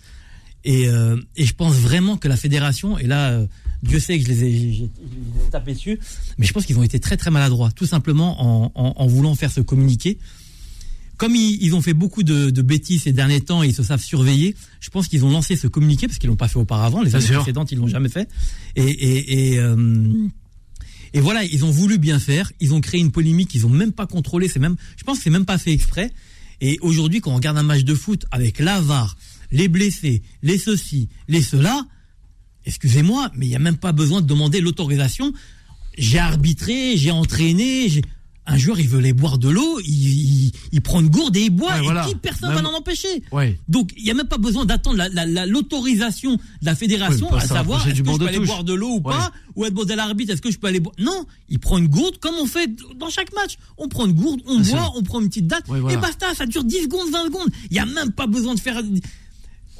[0.64, 3.46] Et, euh, et je pense vraiment que la fédération, et là, euh,
[3.82, 5.98] Dieu sait que je les ai, j'ai- je les ai tapés dessus,
[6.36, 9.34] mais je pense qu'ils ont été très très maladroits, tout simplement en, en, en voulant
[9.34, 10.18] faire ce communiqué.
[11.16, 13.82] Comme ils, ils ont fait beaucoup de, de bêtises ces derniers temps et ils se
[13.82, 17.02] savent surveiller, je pense qu'ils ont lancé ce communiqué parce qu'ils l'ont pas fait auparavant.
[17.02, 18.28] Les années précédentes, ils l'ont jamais fait.
[18.76, 19.74] Et, et, et, euh,
[21.14, 22.52] et voilà, ils ont voulu bien faire.
[22.60, 23.54] Ils ont créé une polémique.
[23.54, 24.48] Ils ont même pas contrôlé.
[24.48, 26.10] C'est même, je pense que c'est même pas fait exprès.
[26.60, 29.16] Et aujourd'hui, quand on regarde un match de foot avec l'avare,
[29.50, 31.86] les blessés, les ceci, les cela,
[32.66, 35.32] excusez-moi, mais il n'y a même pas besoin de demander l'autorisation.
[35.96, 38.02] J'ai arbitré, j'ai entraîné, j'ai...
[38.50, 39.88] Un joueur, il veut aller boire de l'eau, il,
[40.46, 42.04] il, il prend une gourde et il boit, Ouais, et voilà.
[42.06, 43.22] qui personne Même- va l'en empêcher.
[43.30, 43.58] Ouais.
[43.68, 47.30] Donc, il n'y a même pas besoin d'attendre la- la- la- l'autorisation de la fédération
[47.30, 48.46] Ouais, à savoir est-ce que je peux aller touche.
[48.46, 50.80] boire de l'eau ou pas, ou être demander à l'arbitre est-ce que je peux aller
[50.80, 50.94] boire?
[50.98, 53.56] Non, il prend une gourde comme on fait dans chaque match.
[53.76, 54.92] On prend une gourde, on Bien boit, sûr.
[54.96, 55.92] on prend une petite date, voilà.
[55.92, 57.48] et basta, ça dure 10 secondes, 20 secondes.
[57.70, 58.82] Il n'y a même pas besoin de faire.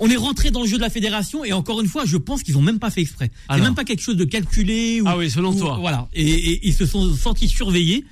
[0.01, 2.45] On est rentré dans le jeu de la fédération et encore une fois, je pense
[2.45, 3.33] qu'ils ont même pas fait exprès.
[3.51, 5.01] C'est même pas quelque chose de calculé.
[5.01, 5.79] Ou, Ah oui, selon ou- toi.
[5.81, 6.09] Voilà.
[6.15, 8.05] Et, et ils se sont sentis surveillés.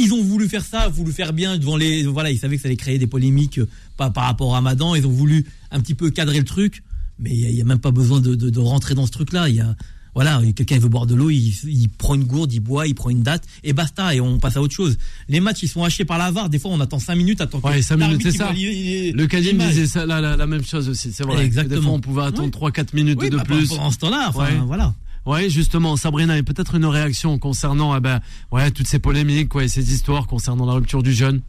[0.00, 2.04] Ils ont voulu faire ça, voulu faire bien devant les.
[2.04, 4.94] Voilà, ils savaient que ça allait créer des polémiques euh, par, par rapport au Ramadan.
[4.94, 6.82] Ils ont voulu un petit peu cadrer le truc,
[7.18, 9.48] mais il n'y a, même pas besoin de, de- de rentrer dans ce truc-là.
[9.48, 9.74] Il y a.
[10.12, 13.10] Voilà, quelqu'un veut boire de l'eau, il, il prend une gourde, il boit, il prend
[13.10, 14.98] une date, et basta, et on passe à autre chose.
[15.28, 16.48] Les matchs, ils sont hachés par la VAR.
[16.50, 18.52] Des fois, on attend 5 minutes, attend Ouais, cinq minutes, l'arbitre, c'est ça.
[18.52, 21.44] Le Kadim disait ça, la, la, la même chose aussi, c'est vrai.
[21.44, 21.76] Exactement.
[21.76, 22.70] Des fois, on pouvait attendre Ouais.
[22.72, 23.68] 3-4 minutes Oui, de bah, plus.
[23.68, 24.58] Pendant ce temps-là, enfin, Ouais.
[24.66, 24.94] voilà.
[25.26, 28.20] Ouais, justement, Sabrina, et peut-être une réaction concernant eh ben,
[28.52, 31.42] ouais, toutes ces polémiques, ouais, ces histoires concernant la rupture du jeûne.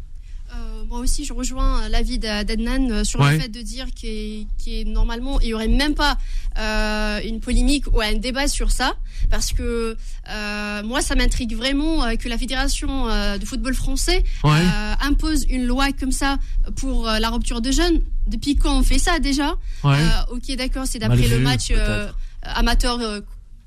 [0.54, 3.36] Euh, moi aussi, je rejoins l'avis d'A- d'Adnan euh, sur Ouais.
[3.36, 4.46] le fait de dire qu'il
[4.92, 6.18] normalement, il y aurait même pas
[6.60, 8.94] euh, une polémique ou un débat sur ça,
[9.30, 9.96] parce que
[10.30, 14.52] euh, moi, ça m'intrigue vraiment euh, que la fédération euh, de football français Ouais.
[14.52, 16.38] euh, impose une loi comme ça
[16.76, 18.02] pour euh, la rupture de jeunes.
[18.28, 19.56] Depuis quand on fait ça déjà?
[19.86, 19.96] Ouais.
[19.98, 22.10] Euh, Ok, d'accord, c'est d'après le match euh,
[22.44, 23.00] amateur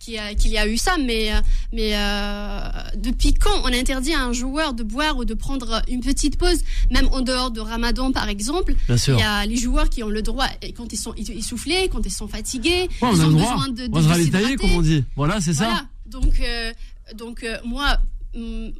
[0.05, 1.40] qu'il y a eu ça, mais, euh,
[1.73, 2.59] mais euh,
[2.97, 6.59] depuis quand on interdit à un joueur de boire ou de prendre une petite pause,
[6.90, 8.75] même en dehors de Ramadan par exemple?
[8.87, 9.17] Bien sûr.
[9.17, 12.11] Il y a les joueurs qui ont le droit, quand ils sont essoufflés, quand ils
[12.12, 13.53] sont fatigués, Ouais, on ils a ont le droit.
[13.55, 15.05] besoin de, de on se comme on dit.
[15.17, 15.87] Voilà, c'est ça.
[16.07, 16.73] Donc, euh,
[17.14, 17.97] donc euh, moi,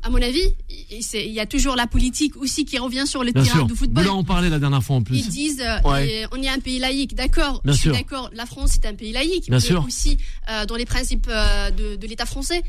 [0.03, 0.55] à mon avis,
[0.91, 3.67] il y a toujours la politique aussi qui revient sur le Bien terrain sûr.
[3.67, 4.05] de football.
[4.05, 5.29] Vous en parlé la dernière fois en Ils plus.
[5.29, 6.27] disent, euh, Ouais.
[6.33, 7.61] on est un pays laïque, d'accord.
[7.65, 8.31] Bien je suis d'accord.
[8.35, 9.85] La France est un pays laïque, Bien mais sûr.
[9.87, 10.19] aussi
[10.51, 12.63] euh, dans les principes euh, de, de l'État français,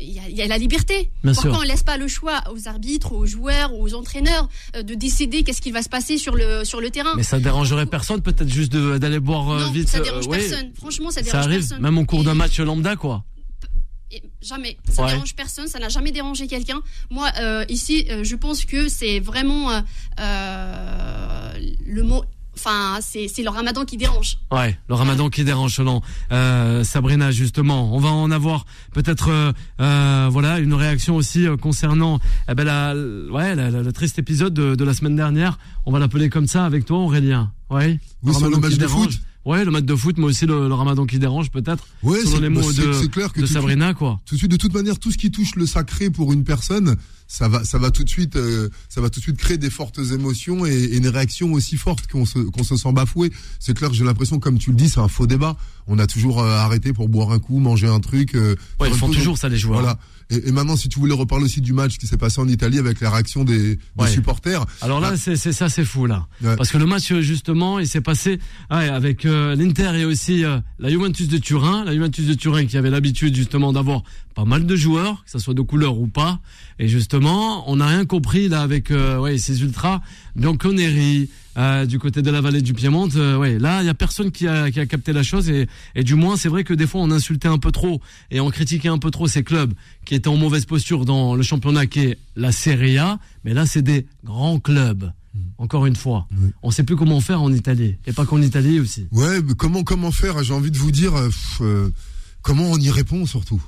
[0.00, 1.10] il y, a- il y a la liberté.
[1.22, 1.60] Bien Pourquoi sûr.
[1.60, 5.60] on laisse pas le choix aux arbitres, aux joueurs, aux entraîneurs euh, de décider qu'est-ce
[5.60, 7.12] qui va se passer sur le sur le terrain?
[7.16, 9.88] Mais ça dérangerait personne, peut-être juste d'aller boire euh, Non, vite.
[9.88, 10.38] ça euh, dérange ouais.
[10.38, 10.70] personne.
[10.76, 11.82] Franchement, ça Ça dérange arrive, personne.
[11.82, 13.24] même au cours d'un match lambda, quoi.
[14.12, 14.76] Et jamais.
[14.88, 15.12] Ça Ouais.
[15.12, 16.80] dérange personne, ça n'a jamais dérangé quelqu'un.
[17.10, 19.80] Moi, euh, ici, euh, je pense que c'est vraiment euh,
[20.20, 21.52] euh,
[21.86, 22.24] le mot.
[22.58, 24.38] Enfin, c'est c'est le ramadan qui dérange.
[24.50, 26.00] Ouais, le ramadan qui dérange selon
[26.32, 27.94] euh, Sabrina justement.
[27.94, 28.64] On va en avoir
[28.94, 33.82] peut-être euh, euh, voilà une réaction aussi euh, concernant eh ben, la, ouais, la, la-
[33.82, 35.58] le triste épisode de, de la semaine dernière.
[35.84, 37.52] On va l'appeler comme ça avec toi Aurélien.
[37.68, 37.98] Ouais.
[38.22, 39.04] Oui, sur le ramadan match qui de dérange.
[39.12, 39.20] foot.
[39.46, 41.86] Ouais, le match de foot, mais aussi le, le ramadan qui dérange peut-être.
[42.02, 44.20] Ouais, c'est- les mots de, clair que de Sabrina quoi.
[44.26, 46.96] Tout de suite, de toute manière, tout ce qui touche le sacré pour une personne,
[47.28, 49.70] ça va, ça va tout de suite, euh, ça va tout de suite créer des
[49.70, 53.30] fortes émotions et, et une réaction aussi forte qu'on se, qu'on se sent bafoué.
[53.60, 55.56] C'est clair que j'ai l'impression, comme tu le dis, c'est un faux débat.
[55.86, 58.34] On a toujours euh, arrêté pour boire un coup, manger un truc.
[58.34, 59.80] euh, Ouais, ils font toujours ça les joueurs.
[59.80, 59.98] Voilà.
[60.30, 62.78] Et, et maintenant, si tu voulais reparler aussi du match qui s'est passé en Italie
[62.78, 64.64] avec la réaction des, supporters.
[64.80, 66.56] Alors là, c'est c'est ça, c'est fou là, Ouais.
[66.56, 68.38] parce que le match euh, justement, il s'est passé
[68.70, 72.66] ouais, avec euh, l'Inter et aussi euh, la Juventus de Turin, la Juventus de Turin
[72.66, 74.02] qui avait l'habitude justement d'avoir
[74.34, 76.40] pas mal de joueurs, que ça soit de couleur ou pas,
[76.78, 80.00] et justement, on n'a rien compris là avec euh, ouais ces ultras,
[80.34, 81.28] Bianconeri.
[81.58, 84.30] Euh, du côté de la vallée du Piémont, euh, ouais, là il y a personne
[84.30, 86.86] qui a, qui a capté la chose et, et du moins c'est vrai que des
[86.86, 89.72] fois on insultait un peu trop et on critiquait un peu trop ces clubs
[90.04, 93.64] qui étaient en mauvaise posture dans le championnat qui est la Serie A, mais là
[93.64, 95.10] c'est des grands clubs.
[95.58, 96.50] Encore une fois, Oui.
[96.62, 99.06] on sait plus comment faire en Italie et pas qu'en Italie aussi.
[99.12, 101.90] Ouais, mais comment comment faire J'ai envie de vous dire euh, pff, euh,
[102.42, 103.62] comment on y répond surtout?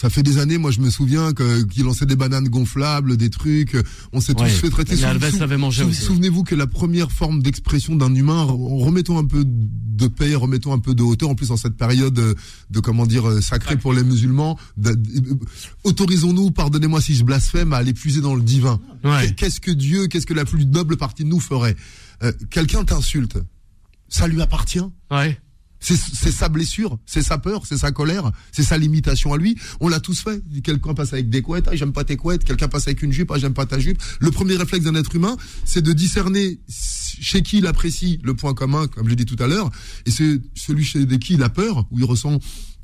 [0.00, 3.28] Ça fait des années, moi je me souviens que qu'ils lançaient des bananes gonflables, des
[3.28, 3.76] trucs.
[4.14, 4.92] On s'est tous fait traiter.
[5.02, 6.06] mais Sou-.
[6.06, 10.72] Souvenez-vous que la première forme d'expression d'un humain, re- remettons un peu de paix, remettons
[10.72, 11.28] un peu de hauteur.
[11.28, 14.94] En plus, en cette période de comment dire euh, sacrée pour les musulmans, euh,
[15.84, 18.80] autorisons-nous, pardonnez-moi si je blasphème, à aller puiser dans le divin.
[19.04, 19.34] Ouais.
[19.36, 21.76] Qu'est-ce que Dieu, qu'est-ce que la plus noble partie de nous ferait?
[22.22, 23.38] Euh, Quelqu'un t'insulte,
[24.08, 24.80] ça lui appartient?
[25.10, 25.38] Ouais.
[25.80, 29.56] C'est sa blessure, c'est sa peur, c'est sa colère, c'est sa limitation à lui.
[29.80, 30.42] On l'a tous fait.
[30.62, 32.44] Quelqu'un passe avec des couettes, ah, j'aime pas tes couettes.
[32.44, 34.00] Quelqu'un passe avec une jupe, ah, j'aime pas ta jupe.
[34.20, 38.54] Le premier réflexe d'un être humain, c'est de discerner chez qui il apprécie le point
[38.54, 39.70] commun, comme je l'ai dit tout à l'heure,
[40.06, 42.38] et c'est celui chez qui il a peur, où il ressent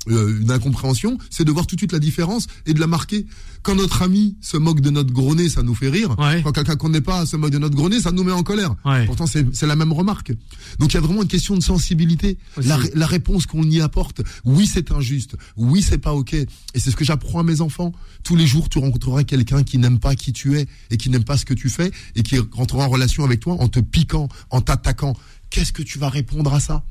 [0.09, 3.25] euh, une incompréhension, c'est de voir tout de suite la différence et de la marquer.
[3.63, 6.15] Quand notre ami se moque de notre gros nez, ça nous fait rire.
[6.17, 6.41] Ouais.
[6.43, 8.43] Quand quelqu'un qu'on n'est pas se moque de notre gros nez, ça nous met en
[8.43, 8.75] colère.
[8.85, 9.05] Ouais.
[9.05, 10.31] Pourtant, c'est la même remarque.
[10.79, 12.37] Donc, il y a vraiment une question de sensibilité.
[12.63, 15.35] La, la réponse qu'on y apporte, oui, c'est injuste.
[15.57, 16.33] Oui, c'est pas OK.
[16.33, 17.91] Et c'est ce que j'apprends à mes enfants.
[18.23, 21.25] Tous les jours, tu rencontreras quelqu'un qui n'aime pas qui tu es et qui n'aime
[21.25, 24.29] pas ce que tu fais et qui rentrera en relation avec toi en te piquant,
[24.49, 25.15] en t'attaquant.
[25.49, 26.83] Qu'est-ce que tu vas répondre à ça?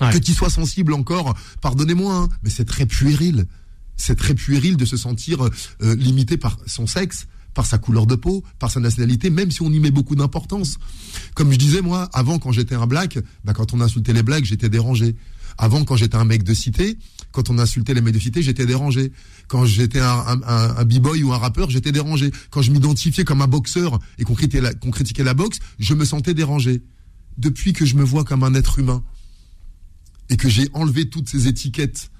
[0.00, 3.46] Que tu sois sensible encore, pardonnez-moi, hein, mais c'est très puéril.
[3.96, 8.16] C'est très puéril de se sentir euh, limité par son sexe, par sa couleur de
[8.16, 10.78] peau, par sa nationalité, même si on y met beaucoup d'importance.
[11.34, 14.44] Comme je disais, moi, avant, quand j'étais un black, bah, quand on insultait les blacks,
[14.44, 15.14] j'étais dérangé.
[15.56, 16.98] Avant, quand j'étais un mec de cité,
[17.30, 19.12] quand on insultait les mecs de cité, j'étais dérangé.
[19.46, 22.32] Quand j'étais un, un, b-boy ou un rappeur, j'étais dérangé.
[22.50, 26.82] Quand je m'identifiais comme un boxeur et qu'on critiquait la boxe, je me sentais dérangé.
[27.38, 29.04] Depuis que je me vois comme un être humain
[30.30, 32.10] et que j'ai enlevé toutes ces étiquettes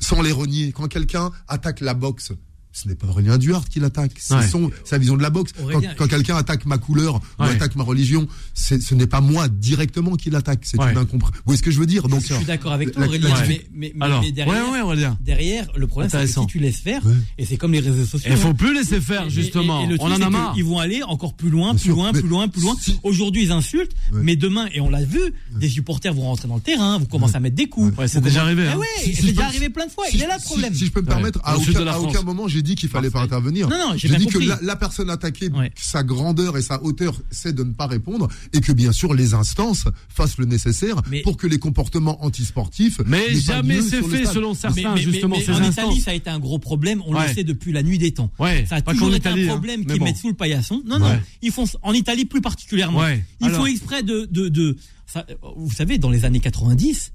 [0.00, 2.32] sans les renier, quand quelqu'un attaque la boxe,
[2.74, 4.46] ce n'est pas Aurélien Duhart qui l'attaque, c'est Ouais.
[4.48, 5.52] son- sa vision de la boxe.
[5.56, 9.20] Quand, Aurélien, quand quelqu'un attaque ma couleur ou attaque ma religion, c'est- ce n'est pas
[9.20, 10.90] moi directement qui l'attaque, c'est Ouais.
[10.92, 11.38] une incompréhension.
[11.38, 12.08] Vous voyez ce que je veux dire?
[12.08, 14.70] Donc, Je suis d'accord avec toi, Aurélien, la- mais, mais, mais- Alors, mais derrière, ouais,
[14.72, 15.16] ouais, Aurélien.
[15.20, 16.42] derrière, le problème, c'est que Intéressant.
[16.42, 17.14] si tu laisses faire, Ouais.
[17.38, 18.30] et c'est comme les réseaux sociaux.
[18.32, 18.54] Il faut hein.
[18.54, 19.88] plus laisser faire Et- et- justement.
[19.88, 20.54] et On en a marre.
[20.56, 22.74] Ils vont aller encore plus loin, plus loin, plus loin, plus loin.
[22.80, 24.20] si- Aujourd'hui, ils insultent, Ouais.
[24.22, 25.20] mais demain, et on l'a vu,
[25.56, 27.94] des supporters vont rentrer dans le terrain, vous commencez à mettre des coups.
[28.08, 28.80] C'est déjà arrivé, Eh hein.
[29.04, 30.04] si c'est déjà arrivé plein de fois.
[30.12, 30.74] Il est là le problème.
[30.74, 33.68] Si, je peux me permettre, à aucun moment j'ai dit qu'il fallait pas intervenir.
[33.68, 35.70] Non, non, j'ai que la, la personne attaquée, Ouais.
[35.76, 39.34] sa grandeur et sa hauteur, c'est de ne pas répondre, et que bien sûr les
[39.34, 43.00] instances fassent le nécessaire Mais- pour que les comportements antisportifs.
[43.06, 44.34] Mais jamais c'est fait stade.
[44.34, 45.84] selon certains Mais- mais- justement mais ces en instances.
[45.86, 47.02] Italie, ça a été un gros problème.
[47.06, 47.28] On Ouais.
[47.28, 48.30] le sait depuis la nuit des temps.
[48.38, 49.48] Ouais, Ça a pas toujours été Italie, un hein.
[49.52, 50.04] problème Mais qu'ils bon.
[50.06, 50.82] mettent sous le paillasson.
[50.86, 53.00] Non, non, ils font en Italie plus particulièrement.
[53.40, 53.60] Ils Alors.
[53.60, 57.12] font exprès de, de, de ça, vous savez, dans les années 90,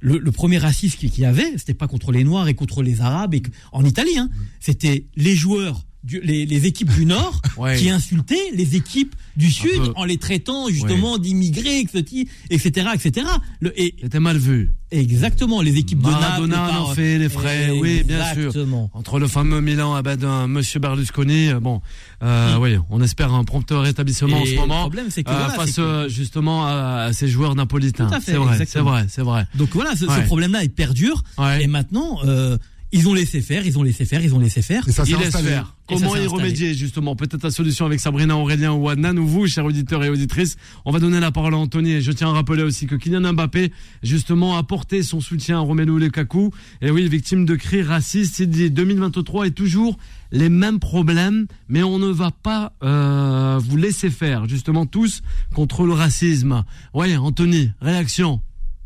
[0.00, 3.00] le, le premier racisme qu'il y avait, c'était pas contre les Noirs et contre les
[3.00, 7.40] Arabes et que- en Italie, hein, c'était les joueurs, du- les, les équipes du Nord
[7.56, 7.76] Ouais.
[7.76, 13.26] qui insultaient les équipes du Sud en les traitant justement d'immigrés, etc., etc., etc.
[13.60, 14.70] Le, et C'était mal vu.
[14.90, 16.76] exactement, les équipes de Maradona Naples.
[16.78, 18.52] en fait les frais, oui, bien sûr.
[18.94, 21.80] Entre le fameux Milan à d'un Monsieur Berlusconi, euh, bon,
[22.22, 24.80] euh, oui, on espère un prompt rétablissement en ce le moment.
[24.80, 28.08] problème, c'est que euh, voilà, face que- euh, justement à, à ces joueurs napolitains.
[28.08, 29.46] Tout à fait, c'est vrai, c'est vrai, c'est vrai.
[29.54, 31.22] Donc voilà, ce, problème-là, il perdure.
[31.60, 32.56] Et maintenant, euh,
[32.92, 34.88] Ils ont laissé faire, ils ont laissé faire, ils ont laissé faire.
[34.88, 35.48] Et ça s'est Il laisse installé.
[35.50, 35.76] faire.
[35.86, 39.64] Comment y remédier justement Peut-être la solution avec Sabrina, Aurélien ou Adnan ou vous, chers
[39.64, 40.56] auditeurs et auditrices.
[40.84, 43.32] On va donner la parole à Anthony et je tiens à rappeler aussi que Kylian
[43.32, 43.72] Mbappé
[44.02, 46.50] justement a apporté son soutien à Romelu Lukaku.
[46.82, 48.38] Et oui, victime de cris racistes.
[48.40, 49.96] Il dit 2023 est toujours
[50.32, 55.22] les mêmes problèmes, mais on ne va pas euh, vous laisser faire justement tous
[55.54, 56.64] contre le racisme.
[56.94, 58.40] Ouais, Anthony, réaction.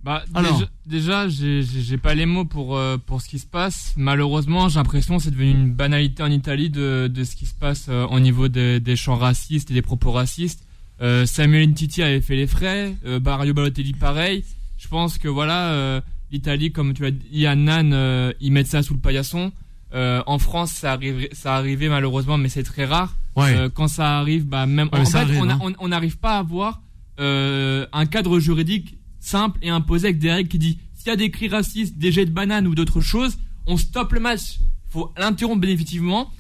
[0.05, 0.61] Bah, Alors.
[0.87, 3.95] déjà, déjà, j'ai- pas les mots pour, euh, pour ce qui se passe.
[3.97, 7.55] Malheureusement, j'ai l'impression que c'est devenu une banalité en Italie de, de ce qui se
[7.55, 10.67] passe euh, au niveau des, des chants racistes et des propos racistes.
[11.01, 14.45] Euh, Samuel Ntiti avait fait les frais, euh, Mario Balotelli pareil.
[14.77, 18.83] Je pense que voilà, euh, l'Italie, comme tu l'as dit, Annan, euh, ils mettent ça
[18.83, 19.53] sous le paillasson.
[19.95, 23.17] Euh, en France, ça arrive, ça arrivait malheureusement, mais c'est très rare.
[23.37, 23.57] Ouais.
[23.57, 25.59] Euh, quand ça arrive, bah même Ouais, en fait, arrive, on hein.
[25.63, 26.83] on on n'arrive pas à avoir
[27.21, 31.17] euh, un cadre juridique simple et imposé avec des règles qui dit s'il y a
[31.17, 34.59] des cris racistes, des jets de bananes ou d'autres choses, on stoppe le match.
[34.91, 36.31] Faut l'interrompre bénéfitivement.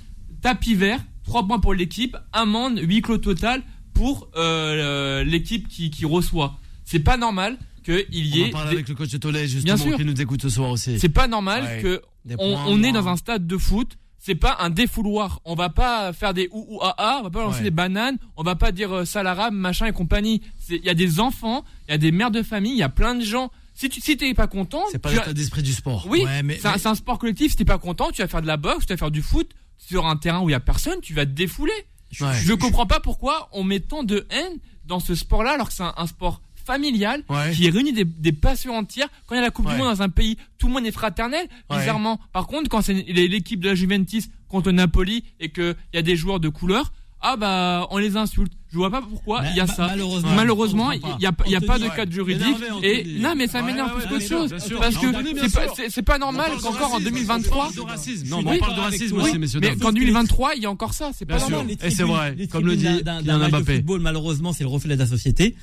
[0.42, 3.62] Tapis vert, 3 points pour l'équipe, amende, huis clos total
[3.94, 6.59] pour euh, l'équipe qui, qui reçoit.
[6.85, 9.97] C'est pas normal qu'il y On ait parler des- avec le coach Tollet justement sûr.
[9.97, 10.99] qui nous écoute ce soir aussi.
[10.99, 11.81] c'est pas normal Ouais.
[11.83, 12.03] que
[12.38, 13.97] on, on est dans un stade de foot.
[14.26, 15.40] C'est pas un défouloir.
[15.44, 17.16] On va pas faire des ou ou ah ah.
[17.20, 17.64] On va pas lancer Ouais.
[17.64, 18.16] des bananes.
[18.38, 20.40] On va pas dire euh, salarab machin et compagnie.
[20.70, 22.88] Il y a des enfants, il y a des mères de famille, il y a
[22.88, 23.50] plein de gens.
[23.74, 26.06] Si tu si t'es pas content, C'est pas l'état d'esprit du sport.
[26.08, 27.50] oui, Ouais, mais- c'est un- mais- c'est un sport collectif.
[27.50, 29.50] Si t'es pas content, tu vas faire de la boxe, tu vas faire du foot
[29.76, 31.00] sur un terrain où il y a personne.
[31.02, 31.72] Tu vas te défouler.
[32.20, 32.28] Ouais.
[32.44, 35.82] Je comprends pas pourquoi on met tant de haine dans ce sport-là alors que c'est
[35.82, 37.53] un, un sport familial Ouais.
[37.53, 39.09] qui réunit des, des passions entières.
[39.27, 39.72] Quand il y a la Coupe Ouais.
[39.72, 41.46] du Monde dans un pays, tout le monde est fraternel.
[41.70, 41.79] Ouais.
[41.79, 46.03] Bizarrement, par contre, quand c'est l'équipe de la Juventus contre Napoli et qu'il y a
[46.03, 46.92] des joueurs de couleur,
[47.27, 48.53] ah bah on les insulte.
[48.70, 49.94] Je vois pas pourquoi Ma- il y a ma- ça.
[50.35, 52.57] malheureusement, il comprends y a, il y a pas de cadre juridique.
[52.59, 54.50] Énervé, Et non, mais ça m'énerve ouais, plus ouais, qu'autre bien chose.
[54.50, 54.64] Parce
[54.98, 55.07] que
[55.48, 55.72] c'est pas, sûr.
[55.77, 57.57] c'est- c'est pas normal qu'encore en racisme, 2023.
[57.57, 58.29] on parle de racisme.
[58.29, 59.61] Non, suis mais on parle de racisme aussi, messieurs.
[59.62, 61.11] Mais qu'en 2023, il y a encore ça.
[61.16, 61.66] C'est pas normal.
[61.83, 62.87] Et c'est vrai, les comme le dit
[63.24, 63.77] Mbappé.
[63.77, 65.57] football, malheureusement, c'est le reflet de la société.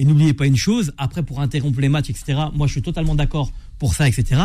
[0.00, 2.38] Et n'oubliez pas une chose, après pour interrompre les matchs, etc.
[2.54, 4.42] Moi, je suis totalement d'accord pour ça, etc.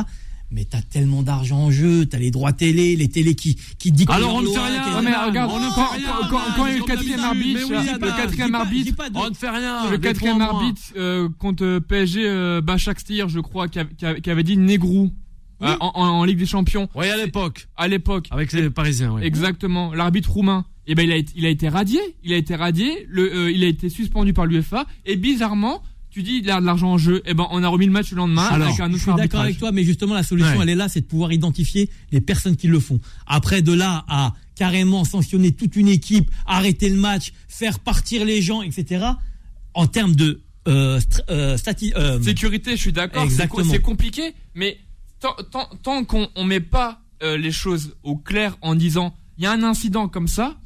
[0.52, 4.12] Mais t'as tellement d'argent en jeu, t'as les droits télé, les télés qui qui dictent
[4.12, 5.02] Alors, on ne fait rien.
[5.02, 7.60] mais regarde, on ne quand- fait rien, quand- il y a eu le quatrième arbitre,
[7.82, 9.90] dit, le quatrième arbitre, On ne fait rien.
[9.92, 13.80] Le quatrième arbitre euh, contre PSG, euh, Bachak Stier, je crois, qui
[14.30, 15.12] avait dit Négrou
[15.64, 17.68] euh, en, en- en Ligue des Champions Oui, à l'époque.
[17.78, 18.28] à l'époque.
[18.32, 19.24] Avec les Parisiens, oui.
[19.24, 20.66] Exactement, l'arbitre roumain.
[20.86, 23.52] Et ben il a été, il a été radié, il a été radié, le, euh,
[23.52, 26.92] il a été suspendu par l'UEFA et bizarrement, tu dis il y a de l'argent
[26.92, 28.98] en jeu, et ben on a remis le match le lendemain Alors, avec un Je
[28.98, 30.64] suis d'accord avec toi, mais justement, la solution, Ouais.
[30.64, 33.00] elle est là, c'est de pouvoir identifier les personnes qui le font.
[33.28, 38.42] Après, de là à carrément sanctionner toute une équipe, arrêter le match, faire partir les
[38.42, 39.06] gens, etc.
[39.74, 41.00] En termes de euh,
[41.30, 41.58] euh,
[41.96, 43.64] euh, Sécurité, je suis d'accord, Exactement.
[43.72, 44.78] c'est compliqué, mais
[45.24, 49.46] tant, tant, tant qu'on on met pas euh, les choses au clair en disant il
[49.46, 50.58] y a un incident comme ça,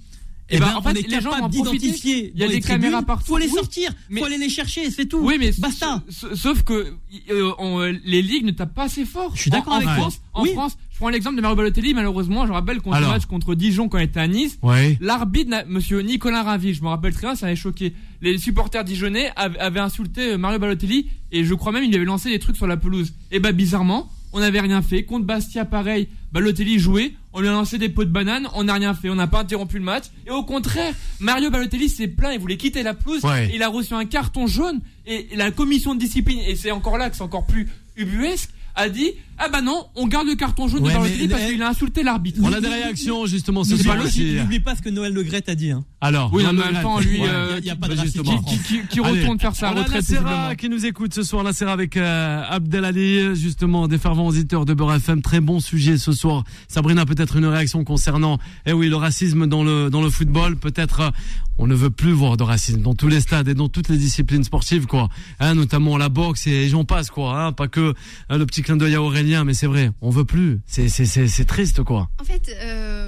[0.49, 1.77] eh eh ben, ben, en fait, on est les gens vont capable en profiter.
[1.87, 2.31] d'identifier.
[2.33, 3.27] Il y a des caméras partout.
[3.27, 5.19] Faut les sortir, mais- faut aller les chercher, c'est tout.
[5.19, 6.01] Oui, mais basta.
[6.33, 6.93] Sauf que
[7.29, 9.35] euh, on, euh, les ligues ne tapent pas assez fort.
[9.35, 9.89] Je suis d'accord avec.
[9.89, 10.53] France, En Oui.
[10.53, 11.93] France, je prends l'exemple de Mario Balotelli.
[11.93, 14.57] Malheureusement, je rappelle le match contre Dijon quand il était à Nice,
[15.01, 17.93] l'arbitre, Monsieur Nicolas Ravi, je me rappelle très bien, ça avait choqué.
[18.21, 22.05] Les supporters dijonnais avaient, avaient insulté Mario Balotelli et je crois même il lui avait
[22.05, 23.13] lancé des trucs sur la pelouse.
[23.31, 25.03] Et bah bizarrement, on n'avait rien fait.
[25.03, 28.75] Contre Bastia, pareil, Balotelli jouait, on lui a lancé des pots de banane, on n'a
[28.75, 30.03] rien fait, on n'a pas interrompu le match.
[30.27, 33.49] Et au contraire, Mario Balotelli s'est plaint, il voulait quitter la pelouse, Ouais.
[33.53, 37.09] il a reçu un carton jaune et la commission de discipline, et c'est encore là
[37.09, 40.83] que c'est encore plus ubuesque, a dit ah bah non, on garde le carton jaune
[40.83, 42.39] Ouais, de Balotelli parce qu'il a insulté l'arbitre.
[42.43, 45.55] On a des réactions justement ce soir n'oublie pas ce que Noël Le Gret a
[45.55, 45.71] dit.
[45.71, 45.83] Hein.
[46.01, 47.27] Alors, Oui, non, Le mais lui, Ouais.
[47.29, 48.31] euh, y a- il y a pas de justement.
[48.33, 50.55] en qui, qui- qui Allez, retourne faire sa on a retraite visiblement.
[50.55, 54.93] qui nous écoute ce soir, Nassera avec euh, Abdelali, justement, des fervents auditeurs de Beurre
[54.95, 55.21] FM.
[55.21, 56.43] Très bon sujet ce soir.
[56.67, 60.57] Sabrina, peut-être une réaction concernant, eh oui, le racisme dans le, dans le football.
[60.57, 61.09] Peut-être, euh,
[61.57, 63.97] on ne veut plus voir de racisme dans tous les stades et dans toutes les
[63.97, 65.09] disciplines sportives, quoi.
[65.39, 67.41] Hein, notamment la boxe et j'en passe, quoi.
[67.41, 67.95] Hein, pas que
[68.29, 69.01] hein, le petit clin d'œil à
[69.45, 70.61] Mais c'est vrai, on veut plus.
[70.65, 72.09] C'est, triste, quoi.
[72.19, 73.06] En fait, euh,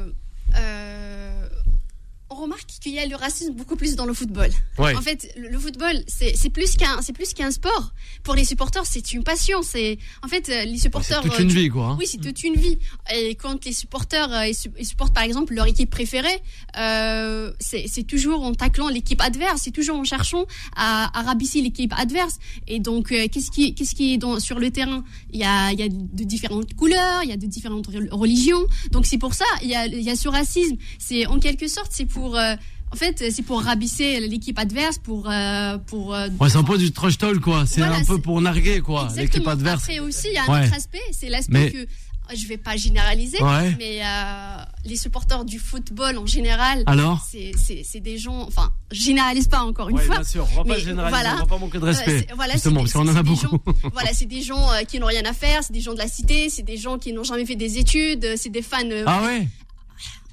[2.78, 4.50] qu'il y a le racisme beaucoup plus dans le football.
[4.78, 4.96] Ouais.
[4.96, 7.94] En fait, le, le football, c'est plus qu'un c'est plus qu'un sport.
[8.24, 9.62] Pour les supporters, c'est une passion.
[9.64, 11.22] C'est en fait euh, les C'est supporters.
[11.22, 11.88] toute euh, une vie, quoi.
[11.88, 11.96] hein.
[12.00, 12.78] Oui, c'est toute une vie.
[13.16, 16.42] Et quand les supporters euh, ils su- ils supportent par exemple leur équipe préférée,
[16.78, 21.94] euh, c'est toujours en taclant l'équipe adverse, c'est toujours en cherchant à, à rabaisser l'équipe
[21.98, 22.38] adverse.
[22.68, 25.04] Et donc, euh, qu'est-ce qui, qu'est-ce qui est dans, sur le terrain?
[25.32, 28.10] Il y, a, il y a de différentes couleurs, il y a de différentes re-
[28.12, 28.66] religions.
[28.92, 30.76] Donc c'est pour ça, il y a, il y a ce racisme.
[30.98, 32.56] C'est en quelque sorte, c'est pour euh,
[32.92, 36.78] en fait, c'est pour rabaisser l'équipe adverse, pour euh, pour euh, Ouais, c'est un peu
[36.78, 37.66] du trash talk, quoi.
[37.66, 39.84] C'est Voilà, un peu pour narguer, quoi, l'équipe adverse.
[39.84, 40.66] Après aussi, il y a un Ouais.
[40.66, 41.88] autre aspect, c'est l'aspect Mais- que
[42.36, 43.76] je vais pas généraliser, Ouais.
[43.80, 49.48] mais euh, les supporters du football en général, Alors c'est- des gens, enfin, je généralise
[49.48, 50.16] pas encore une Ouais, fois.
[50.18, 51.36] bien sûr, on va pas mais généraliser, voilà.
[51.36, 52.28] on va pas manquer de respect.
[52.30, 53.42] Euh, voilà, justement, parce qu'on en a beaucoup.
[53.42, 55.98] gens- voilà, c'est des gens euh, qui n'ont rien à faire, c'est des gens de
[55.98, 58.78] la cité, c'est des gens qui n'ont jamais fait des études, euh, c'est des fans.
[58.92, 59.48] euh, Ah ouais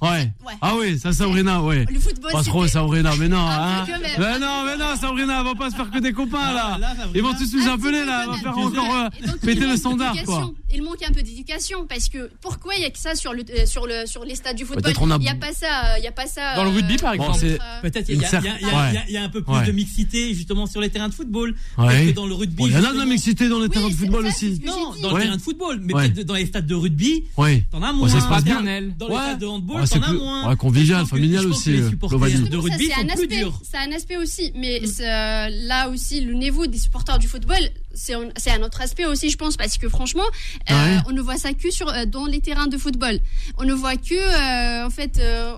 [0.01, 0.09] Ouais.
[0.45, 0.53] Ouais.
[0.61, 1.85] Ah oui, ça Sabrina, ouais.
[1.91, 3.85] Le football, Pas trop Sabrina, mais non, hein.
[4.19, 6.77] Mais non, mais non, Sabrina, va pas se faire que des copains là.
[6.79, 9.35] Là, Sabrina, Ils vont tous nous Un appeler là, peu va faire encore euh, donc,
[9.41, 10.51] il péter le manque standard quoi.
[10.73, 13.43] Il manque un peu d'éducation parce que pourquoi il y a que ça sur le
[13.49, 15.53] euh, sur le sur les stades du football Peut-être on a- Il y a pas
[15.53, 16.55] ça, euh, il y a pas ça.
[16.55, 17.39] Dans le rugby, par exemple.
[17.43, 19.53] euh, Peut-être il y, a- y a- y a- y a- a un peu plus
[19.53, 19.65] Ouais.
[19.65, 21.55] de mixité justement sur les terrains de football.
[21.79, 22.07] Ouais.
[22.07, 22.65] Que dans le rugby.
[22.67, 24.61] Il y en a de la mixité dans les terrains de football aussi.
[24.63, 25.13] Non, dans dit.
[25.13, 25.23] le Ouais.
[25.25, 26.09] terrain de football, mais Ouais.
[26.09, 27.63] peut-être dans les stades de rugby, Oui.
[27.71, 28.09] t'en as Ouais, moins.
[28.09, 28.55] ça se passe bien.
[28.55, 28.93] Paternel.
[28.97, 29.21] Dans les Ouais.
[29.21, 30.49] stades de handball, Ouais, c'est t'en as plus- moins.
[30.49, 32.43] ouais, convivial, familial aussi, euh, Les supporters globalisé.
[32.49, 33.61] de Ça, rugby c'est sont un plus aspect, durs.
[33.63, 37.57] c'est un aspect aussi, mais c'est, euh, là aussi le niveau des supporters du football,
[37.93, 40.23] c'est un, autre aspect aussi, je pense, parce que franchement,
[40.69, 40.97] euh, Ouais.
[41.07, 43.19] on ne voit ça que sur euh, dans les terrains de football.
[43.57, 45.53] On ne voit que euh, en fait euh,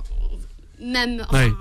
[0.82, 1.22] même.
[1.30, 1.52] enfin, Ouais.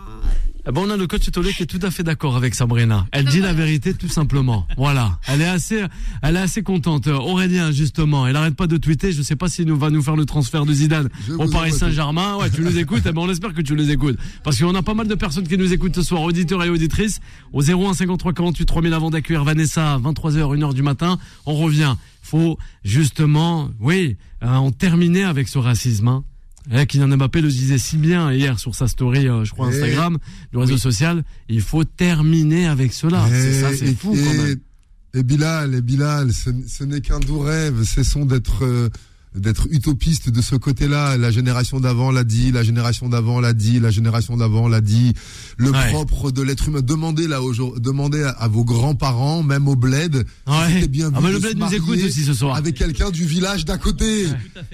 [0.67, 3.07] Eh ben, on a le coach Tolé qui est tout à fait d'accord avec Sabrina.
[3.13, 4.67] Elle dit la vérité tout simplement.
[4.77, 5.19] Voilà.
[5.27, 5.83] Elle est assez,
[6.23, 7.09] elle est assez contente.
[7.09, 9.13] Aurélien, justement, elle arrête pas de tweeter.
[9.13, 11.73] Je sais pas s'il nous va nous faire le transfert de Zidane Je au Paris.
[11.73, 12.37] Saint-Germain.
[12.37, 13.03] Ouais, tu nous écoutes.
[13.07, 14.19] Eh ben, on espère que tu les écoutes.
[14.45, 17.21] Parce qu'on a pas mal de personnes qui nous écoutent ce soir, auditeurs et auditrices.
[17.53, 21.19] Au 01 53 48 3000 avant d'accueillir Vanessa, 23h, 1h du matin.
[21.47, 21.95] On revient.
[22.23, 26.25] Faut, justement, oui, euh, en terminer avec ce racisme, hein.
[26.71, 29.75] Eh, Kylian Mbappé le disait si bien hier sur sa story, euh, je crois, Et-
[29.75, 30.19] Instagram,
[30.53, 31.25] du réseau social.
[31.49, 33.27] Il faut terminer avec cela.
[33.31, 34.57] C'est ça, c'est fou et, quand même.
[35.15, 37.83] Et Bilal, et Bilal, ce, ce n'est qu'un doux rêve.
[37.85, 38.91] Cessons d'être euh,
[39.35, 41.17] d'être utopiste de ce côté-là.
[41.17, 45.13] La génération d'avant l'a dit, la génération d'avant l'a dit, la génération d'avant l'a dit.
[45.57, 45.89] Le Ouais.
[45.91, 46.81] propre de l'être humain.
[46.83, 50.73] Demandez là aujourd'hui, demandez à, à vos grands-parents, même au bled, si Ouais.
[50.75, 52.57] c'était bien Ah vu bah, le bled nous écoute aussi ce soir.
[52.57, 54.27] Avec quelqu'un du village d'à côté.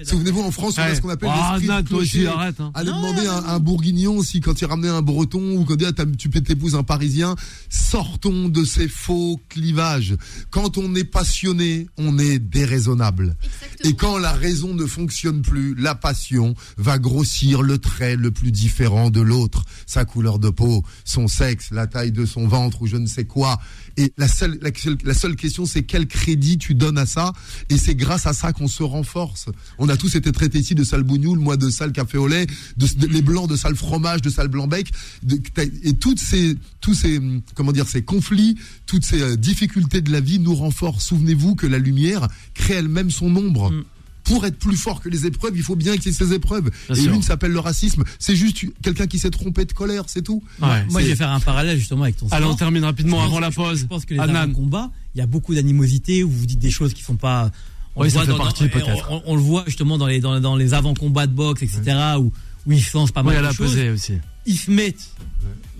[0.03, 2.27] Souvenez-vous, en France, on a ce qu'on appelle Ah, l'esprit de toi aussi, clocher.
[2.27, 2.71] arrête, hein.
[2.73, 5.73] Allez Non, demander à un, un bourguignon si quand il ramenait un breton ou quand
[5.73, 7.35] il dit, ah, tu t'épouses un parisien,
[7.69, 10.15] sortons de ces faux clivages.
[10.49, 13.35] Quand on est passionné, on est déraisonnable.
[13.43, 13.89] exactement.
[13.89, 18.51] Et quand la raison ne fonctionne plus, la passion va grossir le trait le plus
[18.51, 19.63] différent de l'autre.
[19.87, 23.25] Sa couleur de peau, son sexe, la taille de son ventre ou je ne sais
[23.25, 23.59] quoi.
[23.97, 27.33] Et la seule, la, seule- question, c'est quel crédit tu donnes à ça?
[27.69, 29.47] Et c'est grâce à ça qu'on se renforce.
[29.79, 32.45] On a tous été traités ici de sale bougnoule, moi de sale café au lait,
[32.77, 34.91] de, les blancs de sale fromage, de sale blanc-bec.
[35.83, 37.19] Et toutes ces, tous ces,
[37.55, 41.05] comment dire, ces conflits, toutes ces euh, difficultés de la vie nous renforcent.
[41.07, 43.71] Souvenez-vous que la lumière crée elle-même son ombre.
[43.71, 43.83] Mm.
[44.25, 46.69] Pour être plus fort que les épreuves, il faut bien qu'il y ait ces épreuves.
[46.89, 48.03] Bien et l'une s'appelle le racisme.
[48.19, 50.43] C'est juste quelqu'un qui s'est trompé de colère, c'est tout.
[50.61, 50.83] Ouais.
[50.89, 53.51] Moi, je vais faire un parallèle justement avec ton Allez, on termine rapidement avant la
[53.51, 53.79] pause.
[53.79, 54.51] Je pense que les Adnan.
[54.51, 57.51] combats, il y a beaucoup d'animosité où vous dites des choses qui sont pas.
[57.95, 59.07] On Oui, le ça voit fait dans- partie, on- peut-être.
[59.11, 61.81] On, on le voit justement dans les dans, dans les avant-combats de boxe, etc.
[62.19, 62.33] Où
[62.65, 63.77] où ils se lancent pas Oui, mal de a choses.
[63.93, 64.13] aussi.
[64.45, 65.09] Ils se mettent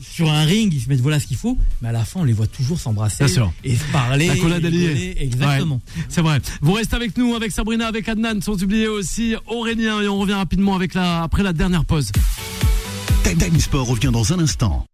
[0.01, 2.23] sur un ring, ils se mettent voilà ce qu'il faut, mais à la fin on
[2.23, 3.53] les voit toujours s'embrasser Bien sûr.
[3.63, 4.27] et se parler.
[4.27, 5.15] La collade alliée.
[5.19, 5.81] Exactement.
[6.09, 6.39] C'est vrai.
[6.61, 10.33] Vous restez avec nous, avec Sabrina, avec Adnan, sans oublier aussi Aurélien, et on revient
[10.33, 12.11] rapidement avec la, après la dernière pause.
[13.23, 14.85] Time Sport revient dans un instant.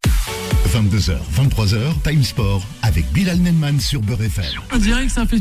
[0.74, 4.46] 22h, 23h, Time Sport avec Bilal Nenman sur Beurre FM.
[4.74, 5.40] On dirait que ça fait.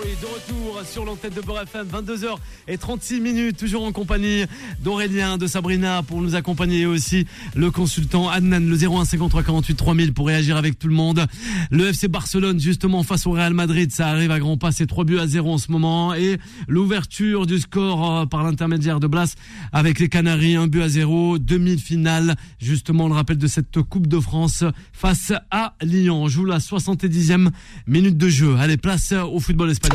[0.00, 2.36] De retour sur l'antenne de Beurre FM, 22h
[2.68, 4.44] et 36 minutes, toujours en compagnie
[4.82, 9.74] d'Aurélien, de Sabrina pour nous accompagner et aussi le consultant Adnan, le 01 53 48
[9.74, 11.26] 3000 pour réagir avec tout le monde.
[11.70, 15.04] Le FC Barcelone, justement, face au Real Madrid, ça arrive à grands pas, c'est 3
[15.04, 19.34] buts à 0 en ce moment et l'ouverture du score euh, par l'intermédiaire de Blas
[19.70, 24.18] avec les Canaries, un but à 0, demi-finale, justement, le rappel de cette Coupe de
[24.18, 26.22] France face à Lyon.
[26.22, 27.50] On joue la 70e
[27.86, 28.56] minute de jeu.
[28.58, 29.89] Allez, place au football espagnol.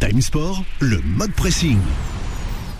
[0.00, 1.78] Time Sport, le mode pressing.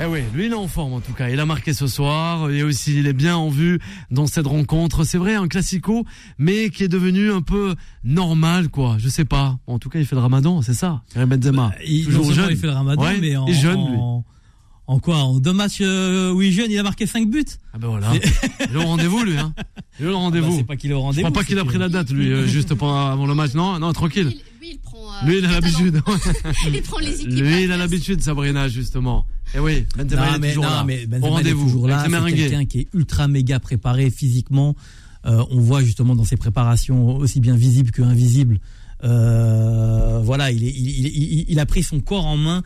[0.01, 1.29] Eh oui, lui il est en forme en tout cas.
[1.31, 3.79] Il a marqué ce soir et aussi il est bien en vue
[4.11, 5.05] dans cette rencontre.
[5.05, 6.05] C'est vrai, un classico,
[6.39, 7.75] mais qui est devenu un peu
[8.05, 8.97] normal quoi.
[8.99, 9.59] Je sais pas.
[9.67, 11.03] En tout cas, il fait le Ramadan, c'est ça.
[11.13, 12.49] Karim Benzema, Il, non toujours jeune.
[12.51, 13.97] il fait le ramadan, Ouais, mais en, il est jeune lui.
[13.99, 14.25] en,
[14.87, 17.45] en quoi En deux matchs euh, où il est jeune, il a marqué 5 buts.
[17.73, 18.13] Ah ben voilà.
[18.71, 19.39] Il est au rendez-vous lui.
[19.39, 19.55] Hein.
[20.01, 20.57] Il est au Bah, rendez-vous.
[20.57, 21.29] c'est pas qu'il est au Je rendez-vous.
[21.31, 23.55] crois pas qu'il a pris la date lui, euh, juste pendant- avant le match.
[23.55, 24.33] Non, non, tranquille.
[24.65, 24.99] Lui, il- prend.
[24.99, 26.03] euh, Lui il a l'habitude.
[26.75, 27.31] il prend les équipes.
[27.31, 29.27] Lui il a l'habitude, Sabrina justement.
[29.55, 30.85] Et oui, Benzema Non, est mais, toujours non, là.
[30.85, 31.65] mais au est rendez-vous.
[31.65, 32.05] toujours là.
[32.09, 34.75] C'est quelqu'un qui est ultra méga préparé physiquement.
[35.27, 38.59] Euh, on voit justement dans ses préparations aussi bien visibles que invisibles.
[39.05, 42.63] Euh, voilà, il, est, il, il- il- il a pris son corps en main.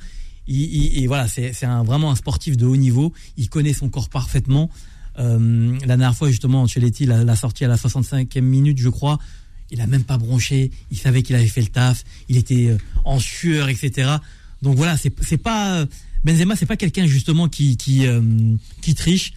[0.47, 1.53] Il, il- et voilà, c'est
[1.85, 3.13] vraiment un sportif de haut niveau.
[3.37, 4.71] Il connaît son corps parfaitement.
[5.19, 9.19] Euh, la dernière fois, justement, Ancelotti l'a sorti à la 65e minute, je crois.
[9.71, 10.71] Il a même pas bronché.
[10.91, 12.05] Il savait qu'il avait fait le taf.
[12.29, 14.11] Il était euh, en sueur, etc.
[14.63, 15.81] Donc voilà, c'est pas.
[15.81, 15.87] euh,
[16.25, 18.21] Benzema, c'est pas quelqu'un justement qui qui, euh,
[18.83, 19.33] qui triche.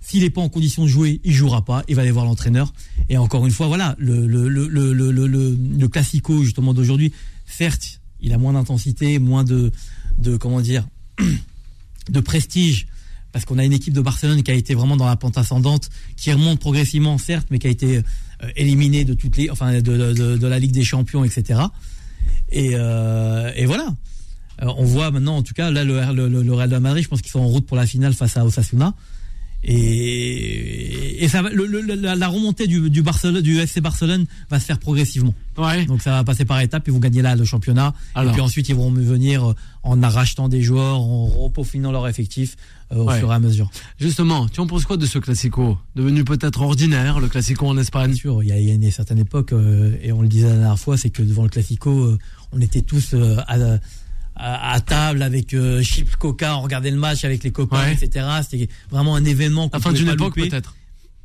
[0.00, 1.82] S'il n'est pas en condition de jouer, il jouera pas.
[1.88, 2.72] Il va aller voir l'entraîneur.
[3.08, 7.12] Et encore une fois, voilà, le le le le, le, le classico justement d'aujourd'hui.
[7.46, 9.72] Certes, il a moins d'intensité, moins de
[10.18, 10.86] de comment dire
[12.10, 12.86] de prestige
[13.32, 15.90] parce qu'on a une équipe de Barcelone qui a été vraiment dans la pente ascendante,
[16.16, 18.00] qui remonte progressivement certes, mais qui a été
[18.44, 21.60] euh, éliminée de toutes les, enfin de, de, de, la Ligue des Champions, etc.
[22.50, 23.94] Et, euh, et voilà.
[24.62, 27.08] Euh, on voit maintenant, en tout cas, là, le, le, le Real de Madrid, je
[27.08, 28.94] pense qu'ils sont en route pour la finale face à Osasuna.
[29.66, 31.64] Et, et ça, le,
[31.96, 35.34] la remontée du, du, Barcelone, du FC Barcelone va se faire progressivement.
[35.56, 35.86] Ouais.
[35.86, 36.84] Donc ça va passer par étapes.
[36.86, 37.94] Ils vont gagner là le championnat.
[38.16, 42.56] Et puis ensuite, ils vont venir euh, en rachetant des joueurs, en repeaufinant leur effectif
[42.92, 43.70] euh, au fur et à mesure.
[43.98, 45.78] Justement, tu en penses quoi de ce classico?
[45.96, 48.10] Devenu peut-être ordinaire, le classico en Espagne?
[48.10, 49.54] Bien sûr, il y a, il y a une certaine époque,
[50.02, 52.16] et on le disait la dernière fois, c'est que devant le classico,
[52.52, 53.14] on était tous
[53.46, 53.56] à
[54.36, 58.26] à, table avec euh, chips coca, on regardait le match avec les copains, etc.
[58.42, 59.70] C'était vraiment un événement.
[59.72, 60.74] La fin d'une époque peut-être.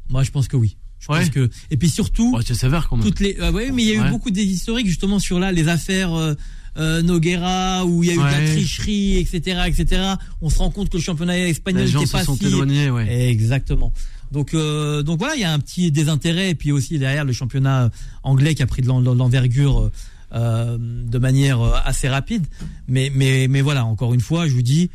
[0.10, 0.78] Moi, je pense que oui.
[1.00, 2.38] Je pense que et puis surtout.
[2.46, 3.06] c'est sévère quand même.
[3.06, 3.38] Toutes les.
[3.40, 6.14] Euh, mais il y a eu beaucoup des historiques justement sur là les affaires.
[6.14, 6.36] Euh,
[6.78, 10.02] euh Noguera où il y a eu de la tricherie, etc., etc.
[10.40, 12.46] On se rend compte que le championnat espagnol n'était pas sont si...
[12.46, 13.30] éloignés, ouais.
[13.30, 13.92] Exactement.
[14.32, 17.34] Donc, euh, donc voilà, il y a un petit désintérêt et puis aussi derrière le
[17.34, 17.90] championnat
[18.22, 19.90] anglais qui a pris de l'envergure
[20.34, 22.46] euh, de manière euh, assez rapide.
[22.88, 24.90] Mais, mais, mais voilà, encore une fois, je vous dis,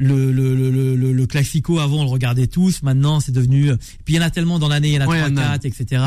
[0.00, 2.84] le, le, le, le, le classico avant on le regardait tous.
[2.84, 3.72] Maintenant c'est devenu
[4.04, 5.64] puis il y en a tellement dans l'année il y en a trois 3 4
[5.66, 6.02] etc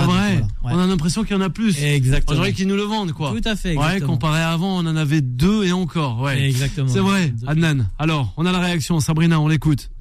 [0.64, 1.78] on a l'impression qu'il y en a plus.
[1.84, 2.38] Exactement.
[2.38, 3.34] J'aurais qu'ils nous le vendent quoi.
[3.34, 6.41] Tout à fait ouais comparé à avant on en avait deux et encore ouais.
[6.41, 6.88] Exactement.
[6.88, 7.86] C'est vrai Adnan.
[7.99, 9.02] Alors on a la réaction.
[9.02, 9.89] Sabrina on l'écoute.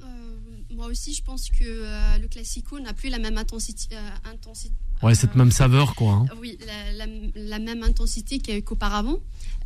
[0.91, 5.51] aussi je pense que le classico n'a plus la même intensité, intensité Ouais, cette même
[5.51, 6.13] saveur, quoi.
[6.13, 6.25] Hein.
[6.39, 6.59] Oui,
[7.35, 9.17] la, même intensité qu'auparavant.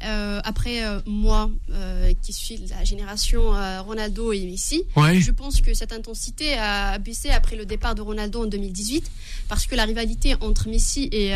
[0.03, 3.51] Euh, après, euh, moi, euh, qui suis de la génération
[3.86, 8.43] Ronaldo et Messi, je pense que cette intensité a baissé après le départ de Ronaldo
[8.43, 9.11] en 2018,
[9.49, 11.34] parce que la rivalité entre Messi et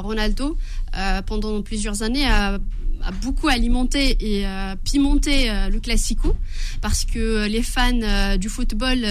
[0.00, 0.56] Ronaldo,
[1.26, 2.58] pendant plusieurs années, a
[3.02, 6.34] a beaucoup alimenté et euh, pimenté euh, le classico
[6.80, 9.06] parce que les fans euh, du football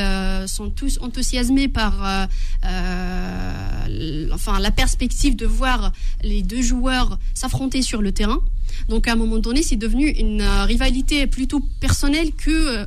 [0.47, 2.27] sont tous enthousiasmés par
[4.31, 5.91] enfin la perspective de voir
[6.23, 8.39] les deux joueurs s'affronter sur le terrain.
[8.89, 12.85] Donc à un moment donné, c'est devenu une rivalité plutôt personnelle que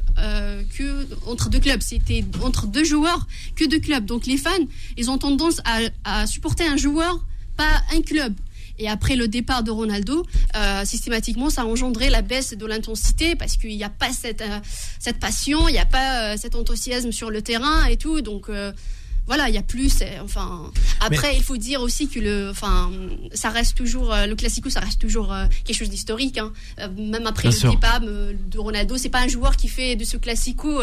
[0.76, 1.80] que entre deux clubs.
[1.80, 3.26] C'était entre deux joueurs
[3.56, 4.04] que deux clubs.
[4.04, 4.50] Donc les fans,
[4.96, 7.24] ils ont tendance à, à supporter un joueur,
[7.56, 8.34] pas un club.
[8.78, 10.24] Et après le départ de Ronaldo,
[10.56, 14.42] euh, systématiquement, ça a engendré la baisse de l'intensité parce qu'il n'y a pas cette,
[14.42, 14.58] euh,
[14.98, 18.20] cette passion, il n'y a pas euh, cet enthousiasme sur le terrain et tout.
[18.20, 18.50] Donc,
[19.28, 20.02] voilà, il y a plus.
[20.24, 22.90] Enfin, après, il faut dire aussi que le, enfin,
[23.34, 26.38] ça reste toujours euh, le classico, ça reste toujours euh, quelque chose d'historique.
[26.38, 26.50] Hein.
[26.80, 30.16] Euh, même après le départ de Ronaldo, c'est pas un joueur qui fait de ce
[30.16, 30.80] classico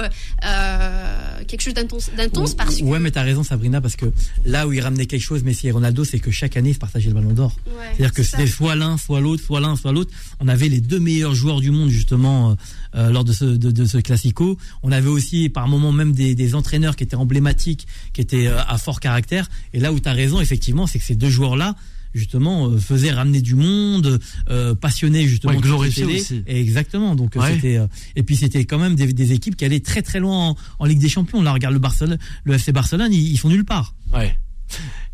[1.48, 2.84] quelque chose d'intense parce que.
[2.84, 4.06] Ouais, mais t'as raison, Sabrina, parce que
[4.46, 6.80] là où il ramenait quelque chose, Messi et Ronaldo, c'est que chaque année, ils se
[6.80, 7.56] partageaient le Ballon d'Or.
[7.66, 10.14] C'est-à-dire que c'était soit l'un, soit l'autre, soit l'un, soit l'autre.
[10.40, 12.56] On avait les deux meilleurs joueurs du monde justement
[12.96, 14.58] lors de ce de, ce classico.
[14.84, 18.62] On avait aussi par moments même des, des entraîneurs qui étaient emblématiques, qui étaient euh,
[18.68, 19.50] à fort caractère.
[19.74, 21.76] Et là où tu as raison, effectivement, c'est que ces deux joueurs-là,
[22.14, 24.20] justement euh, faisaient ramener du monde
[24.50, 26.44] euh, passionné justement aussi.
[26.48, 27.78] exactement donc c'était
[28.16, 31.10] et puis c'était quand même des, équipes qui allaient très très loin en, Ligue des
[31.10, 34.38] Champions là regarde le Barcelone le FC Barcelone ils, sont nulle part ouais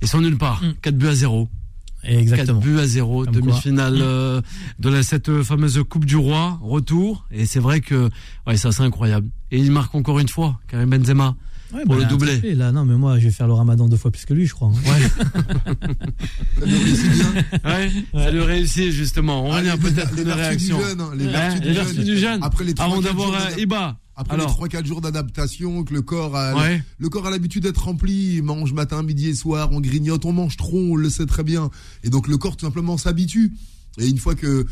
[0.03, 0.97] ils sont nulle part 4 mm.
[0.99, 1.49] buts à 0
[2.03, 2.59] Exactement.
[2.59, 4.41] 4 buts à 0, demi-finale mm.
[4.79, 7.25] de la, cette fameuse Coupe du Roi, retour.
[7.31, 8.09] Et c'est vrai que
[8.47, 9.29] ouais, ça c'est incroyable.
[9.51, 11.35] Et il marque encore une fois, Karim Benzema
[11.85, 12.55] pour le doubler.
[12.55, 14.53] là, non, mais moi, je vais faire le ramadan deux fois plus que lui, je
[14.53, 14.69] crois.
[14.69, 14.91] Hein.
[14.91, 16.65] Ouais.
[17.63, 19.45] Ouais, ça lui réussit, justement.
[19.45, 20.77] On ah, revient peut-être les, les réactions.
[20.77, 22.43] Du jeune, hein, les vertus, du, vertus du jeune.
[22.43, 23.97] Après les Avant d'avoir Iba.
[24.21, 26.53] Après les 3-4 jours d'adaptation, que le corps a,
[26.99, 30.31] le corps a l'habitude d'être rempli, il mange matin, midi et soir, on grignote, on
[30.31, 31.71] mange trop, on le sait très bien.
[32.03, 33.53] Et donc le corps tout simplement s'habitue.
[33.97, 34.67] Et une fois que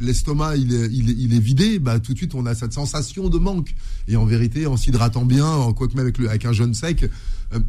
[0.00, 3.38] l'estomac il est, il, est, vidé, bah tout de suite on a cette sensation de
[3.38, 3.74] manque.
[4.08, 6.72] Et en vérité, en s'hydratant bien, en quoi que même avec, le, avec un jeune
[6.72, 7.04] sec,
[7.52, 7.60] euh,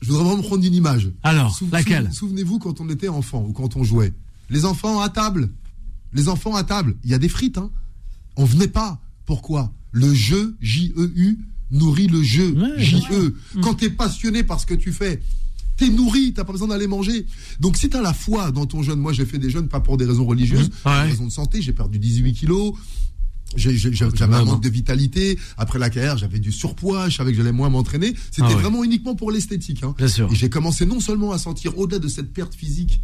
[0.00, 1.10] je voudrais vraiment prendre une image.
[1.24, 4.14] Alors, laquelle Souvenez-vous quand on était enfant ou quand on jouait.
[4.50, 5.50] Les enfants à table.
[6.12, 6.96] Les enfants à table.
[7.02, 7.58] Il y a des frites.
[7.58, 7.70] Hein.
[8.36, 9.00] On venait pas.
[9.24, 9.72] Pourquoi?
[9.96, 11.38] Le jeu, J-E-U,
[11.70, 13.34] nourrit le jeu, J-E.
[13.62, 15.22] Quand tu es passionné par ce que tu fais,
[15.76, 17.26] T'es nourri, t'as pas besoin d'aller manger.
[17.60, 19.98] Donc si t'as la foi dans ton jeûne, moi j'ai fait des jeûnes pas pour
[19.98, 22.72] des raisons religieuses, pour des raisons de santé, j'ai perdu 18 kilos.
[23.54, 25.38] J'avais un manque de vitalité.
[25.58, 27.10] Après la carrière, j'avais du surpoids.
[27.10, 28.14] Je savais que j'allais moins m'entraîner.
[28.30, 29.82] C'était ah vraiment uniquement pour l'esthétique.
[29.82, 29.94] Hein.
[29.98, 30.32] Bien sûr.
[30.32, 33.00] Et j'ai commencé non seulement à sentir au-delà de cette perte physique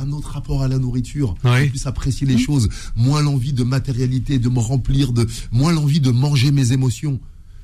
[0.00, 4.48] un autre rapport à la nourriture, plus apprécier les choses, moins l'envie de matérialité, de
[4.48, 7.20] me remplir de, moins l'envie de manger mes émotions.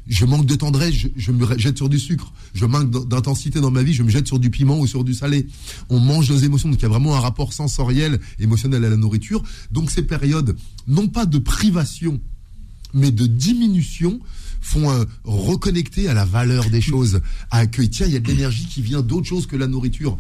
[0.06, 2.32] Je manque de tendresse, je, je me jette sur du sucre.
[2.54, 5.14] Je manque d'intensité dans ma vie, je me jette sur du piment ou sur du
[5.14, 5.46] salé.
[5.88, 8.96] On mange nos émotions, donc il y a vraiment un rapport sensoriel, émotionnel à la
[8.96, 9.42] nourriture.
[9.70, 10.56] Donc ces périodes,
[10.88, 12.20] non pas de privation,
[12.92, 14.20] mais de diminution,
[14.60, 17.20] font euh, reconnecter à la valeur des choses,
[17.50, 20.18] à que tiens, il y a de l'énergie qui vient d'autre chose que la nourriture.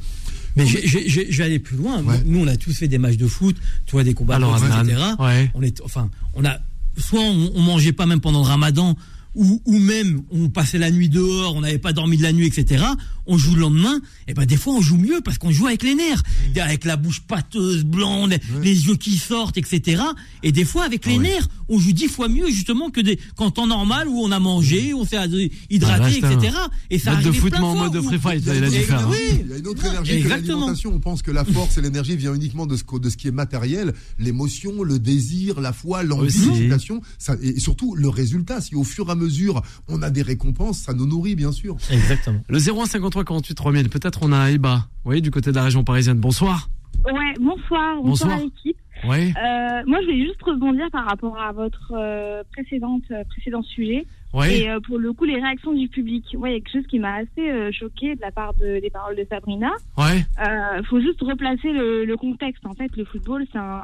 [0.56, 2.02] Mais je vais aller plus loin.
[2.02, 2.20] Ouais.
[2.24, 4.96] Nous, on a tous fait des matchs de foot, toi des combats Alors, etc.
[5.18, 5.50] ouais.
[5.54, 6.58] On est, enfin, on a,
[6.96, 8.96] soit on, on mangeait pas même pendant le Ramadan,
[9.34, 12.46] ou, ou même on passait la nuit dehors, on n'avait pas dormi de la nuit,
[12.46, 12.84] etc.
[13.26, 15.82] On joue le lendemain, et ben des fois on joue mieux parce qu'on joue avec
[15.82, 16.22] les nerfs,
[16.56, 20.02] avec la bouche pâteuse, blonde, les yeux qui sortent, etc.
[20.42, 21.22] Et des fois avec les ouais.
[21.22, 24.38] nerfs, on joue dix fois mieux justement que des qu'en temps normal où on a
[24.38, 25.16] mangé, on s'est
[25.70, 26.56] hydraté, Ah, etc.
[26.90, 29.52] Et ça Mode de foot, en mode de free fight, Il y a il y
[29.52, 30.46] a une autre énergie que Exactement.
[30.60, 30.92] l'alimentation.
[30.94, 33.28] On pense que la force et l'énergie vient uniquement de ce, que- de ce qui
[33.28, 36.46] est matériel, l'émotion, le désir, la foi, l'envie, Aussi.
[36.46, 38.60] l'excitation, ça- et surtout le résultat.
[38.60, 41.76] Si au fur et à mesure on a des récompenses, ça nous nourrit bien sûr.
[41.90, 42.40] Exactement.
[42.48, 43.88] Le 01 53 48 3000.
[43.88, 44.88] Peut-être on a Iba.
[45.04, 46.18] Oui, du côté de la région parisienne.
[46.18, 46.68] Bonsoir.
[47.06, 48.32] Ouais, bonsoir, bonsoir, Bonsoir.
[48.32, 48.76] à l'équipe.
[49.04, 49.32] Oui.
[49.36, 54.06] Euh, moi, je voulais juste rebondir par rapport à votre euh, précédente, euh, précédent sujet.
[54.32, 54.46] Oui.
[54.48, 56.24] Et pour le coup, les réactions du public.
[56.38, 58.90] Ouais, il y a quelque chose qui m'a assez choqué de la part de, des
[58.90, 59.72] paroles de Sabrina.
[59.98, 60.24] Ouais.
[60.78, 62.64] Il faut juste replacer le, le contexte.
[62.64, 63.82] En fait, le football, c'est un,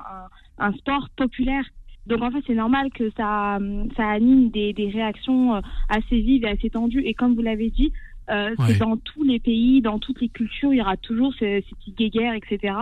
[0.59, 1.65] un, un sport populaire.
[2.07, 3.59] Donc, en fait, c'est normal que ça,
[3.97, 7.03] ça anime des, des réactions assez vives et assez tendues.
[7.05, 7.93] Et comme vous l'avez dit,
[8.31, 8.67] euh, Ouais.
[8.69, 11.75] c'est dans tous les pays, dans toutes les cultures, il y aura toujours ces, ces
[11.77, 12.75] petites guéguerres, etc.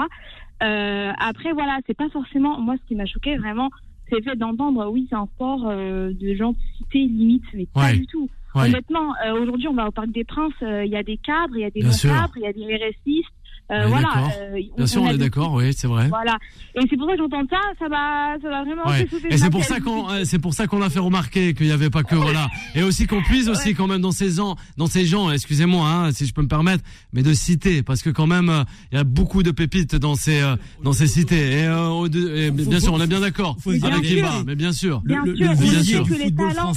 [0.64, 2.58] Euh, après, voilà, c'est pas forcément.
[2.58, 3.70] Moi, ce qui m'a choqué vraiment,
[4.08, 8.06] c'est le fait d'entendre, oui, c'est un sport euh, de gentillité limite, mais pas du
[8.06, 8.28] tout.
[8.54, 8.68] Ouais.
[8.68, 11.62] Honnêtement, euh, aujourd'hui, on va au Parc des Princes, il y a des cadres, il
[11.62, 13.28] y a des non-cadres, il y a des RSistes.
[13.70, 14.28] Euh, voilà.
[14.40, 15.54] euh, Bien sûr, on est d'accord.
[15.54, 16.08] Oui, c'est vrai.
[16.08, 16.36] Voilà.
[16.74, 19.06] Et c'est pour ça que j'entends ça, ça va, ça va vraiment Ouais.
[19.30, 21.72] Et c'est pour ça qu'on, euh, c'est pour ça qu'on a fait remarquer qu'il n'y
[21.72, 22.48] avait pas que voilà.
[22.74, 26.12] Et aussi qu'on puisse aussi quand même dans ces gens, dans ces gens, excusez-moi, hein,
[26.12, 26.84] si je peux me permettre,
[27.14, 30.14] mais de citer parce que quand même euh, il y a beaucoup de pépites dans
[30.14, 31.60] ces euh, dans ces cités.
[31.60, 32.06] Et, euh,
[32.36, 34.10] et bien sûr, on est bien d'accord Faut se dire avec la.
[34.10, 35.00] Iba, mais bien sûr.
[35.06, 36.72] Bien le, sûr, sait du que les talents-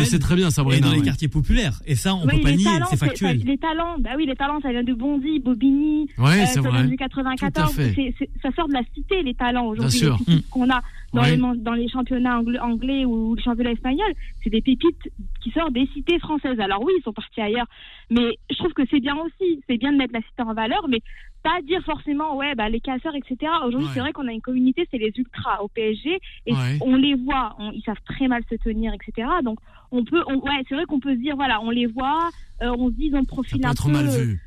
[0.00, 0.88] Et c'est très bien, Sabrina.
[0.88, 1.80] dans les quartiers populaires.
[1.86, 3.38] Et ça, on peut pas les nier, c'est factuel.
[3.44, 6.70] les talents, bah oui, les talents, ça vient de Bondy, Bobigny, Ouais, euh, c'est vrai.
[6.70, 7.70] vient du Tout 94.
[7.70, 7.92] à fait.
[7.94, 10.00] C'est- c'est- ça sort de la cité, les talents aujourd'hui.
[10.00, 10.16] Bien sûr.
[10.18, 10.80] Les pépites qu'on a
[11.12, 11.36] dans, Ouais.
[11.36, 14.12] les, dans les championnats angl- anglais ou les championnats espagnols,
[14.42, 15.08] c'est des pépites
[15.42, 16.58] qui sortent des cités françaises.
[16.60, 17.66] Alors oui, ils sont partis ailleurs,
[18.10, 19.62] mais je trouve que c'est bien aussi.
[19.68, 21.00] C'est bien de mettre la cité en valeur, mais
[21.44, 23.36] pas dire forcément, ouais, bah, les casseurs, etc.
[23.64, 23.94] Aujourd'hui, Ouais.
[23.94, 26.78] c'est vrai qu'on a une communauté, c'est les ultras au PSG, et Ouais.
[26.80, 29.28] on les voit, on- ils savent très mal se tenir, etc.
[29.44, 29.58] Donc,
[29.92, 32.28] on peut, on- ouais, c'est vrai qu'on peut se dire, voilà, on les voit,
[32.60, 34.40] euh, on se dit, ils ont le Ça profil peut un peu, mal vu.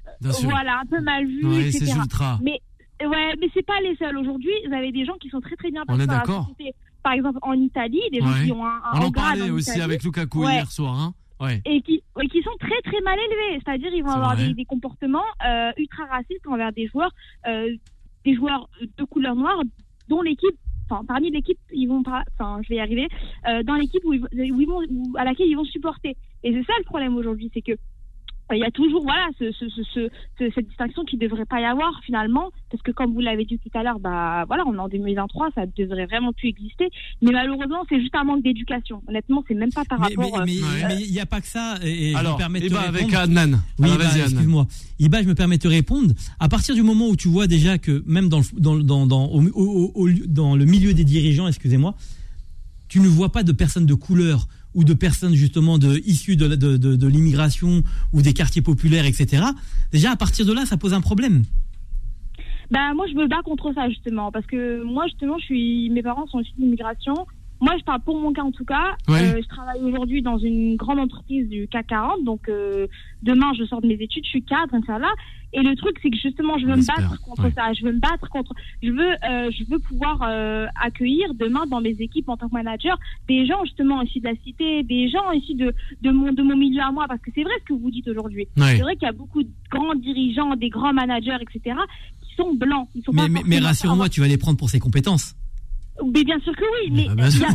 [0.43, 1.85] Voilà, un peu mal vu, Ouais, etc.
[1.85, 2.39] ces ultras.
[2.41, 2.59] Mais
[3.05, 4.17] ouais, mais c'est pas les seuls.
[4.17, 6.49] Aujourd'hui, vous avez des gens qui sont très très bien On est d'accord.
[7.03, 8.45] Par exemple, en Italie, des gens Ouais.
[8.45, 10.53] qui ont un, un On en parlait en aussi Italie, avec Lukaku Ouais.
[10.53, 11.13] hier soir, hein.
[11.39, 11.59] Ouais.
[11.65, 13.59] et qui, et qui sont très très mal élevés.
[13.65, 17.09] C'est-à-dire, ils vont avoir des, des comportements euh, ultra racistes envers des joueurs,
[17.47, 17.75] euh,
[18.23, 18.69] des joueurs
[18.99, 19.59] de couleur noire,
[20.07, 20.55] dont l'équipe.
[20.87, 22.23] Enfin, parmi l'équipe, ils vont pas.
[22.37, 23.07] Enfin, je vais y arriver.
[23.47, 26.15] euh, dans l'équipe où, ils- où ils vont, où- à laquelle ils vont supporter.
[26.43, 27.71] Et c'est ça le problème aujourd'hui, c'est que
[28.55, 31.59] il y a toujours voilà ce, ce, ce, ce- ce- cette distinction qui devrait pas
[31.61, 34.73] y avoir finalement parce que comme vous l'avez dit tout à l'heure bah voilà on
[34.75, 36.89] est en 2023 ça devrait vraiment plus exister
[37.21, 40.43] mais malheureusement c'est juste un manque d'éducation honnêtement c'est même pas par Mais rapport euh,
[40.45, 40.87] mais- Ouais.
[40.87, 41.75] mais il n'y a pas que ça.
[41.83, 43.17] Et, et je me Alors, permets de Iba avec répondre.
[43.19, 43.57] Adnan.
[43.79, 44.25] Oui, Alors, bah, vas-y, Adnan.
[44.31, 44.67] excuse-moi.
[44.99, 46.13] Iba, je me permets de te répondre.
[46.39, 49.25] À partir du moment où tu vois déjà que même dans le, dans, dans, dans,
[49.25, 51.95] au- au- au- dans le milieu des dirigeants, excusez-moi,
[52.87, 56.55] tu ne vois pas de personnes de couleur ou de personnes justement de, issues de,
[56.55, 59.43] de, de, de l'immigration ou des quartiers populaires, etc.
[59.91, 61.43] Déjà, à partir de là, ça pose un problème.
[62.71, 66.01] Bah moi je me bats contre ça justement parce que moi justement je suis mes
[66.01, 67.27] parents sont issus de l'immigration.
[67.59, 68.95] Moi je parle pour mon cas en tout cas.
[69.09, 69.21] Ouais.
[69.21, 72.87] Euh, je travaille aujourd'hui dans une grande entreprise du CAC 40 donc euh,
[73.23, 75.11] demain je sors de mes études, je suis cadre là
[75.53, 77.53] et le truc c'est que justement je veux me battre contre ouais.
[77.55, 81.65] ça, je veux me battre contre je veux euh, je veux pouvoir euh, accueillir demain
[81.67, 82.97] dans mes équipes en tant que manager
[83.27, 86.55] des gens justement issus de la cité, des gens issus de de mon de mon
[86.55, 88.47] milieu à moi parce que c'est vrai ce que vous dites aujourd'hui.
[88.57, 88.75] Ouais.
[88.75, 91.75] C'est vrai qu'il y a beaucoup de grands dirigeants, des grands managers, etc.,
[92.21, 92.87] qui sont blancs.
[92.95, 95.35] Ils sont Mais, mais, rassure-moi, tu vas les prendre pour ses compétences.
[96.13, 96.89] Mais bien sûr que oui.
[96.91, 97.47] Mais Ah, bien sûr.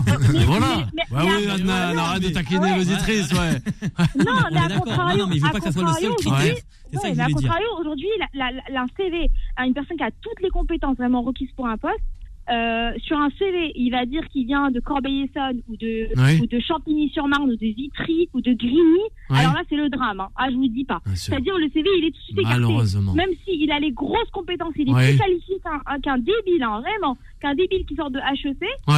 [0.46, 0.86] voilà.
[1.10, 2.76] Bah oui, non, arrête de taquiner ouais.
[2.78, 3.52] l'auditrice, ouais.
[4.24, 5.82] Non, On mais à contrario, Non, non, mais il veut à pas que ça soit
[5.82, 6.28] le seul que je
[7.14, 8.06] mais à contrario, aujourd'hui,
[8.74, 11.94] un CV à une personne qui a toutes les compétences vraiment requises pour un poste,
[12.48, 16.40] euh, sur un CV, il va dire qu'il vient de Corbeil-Essonnes ou de, Oui.
[16.40, 19.36] ou de Champigny-sur-Marne ou de Vitry ou de Grigny, Oui.
[19.40, 20.20] alors là, c'est le drame.
[20.20, 20.28] Hein.
[20.36, 21.00] Ah, je vous dis pas.
[21.16, 22.60] C'est-à-dire, le CV, il est tout de suite écarté.
[22.60, 23.14] Malheureusement.
[23.14, 25.08] Même s'il a les grosses compétences, il est Oui.
[25.08, 28.56] plus qualifié qu'un un- qu'un débile, hein, vraiment, qu'un débile qui sort de HEC,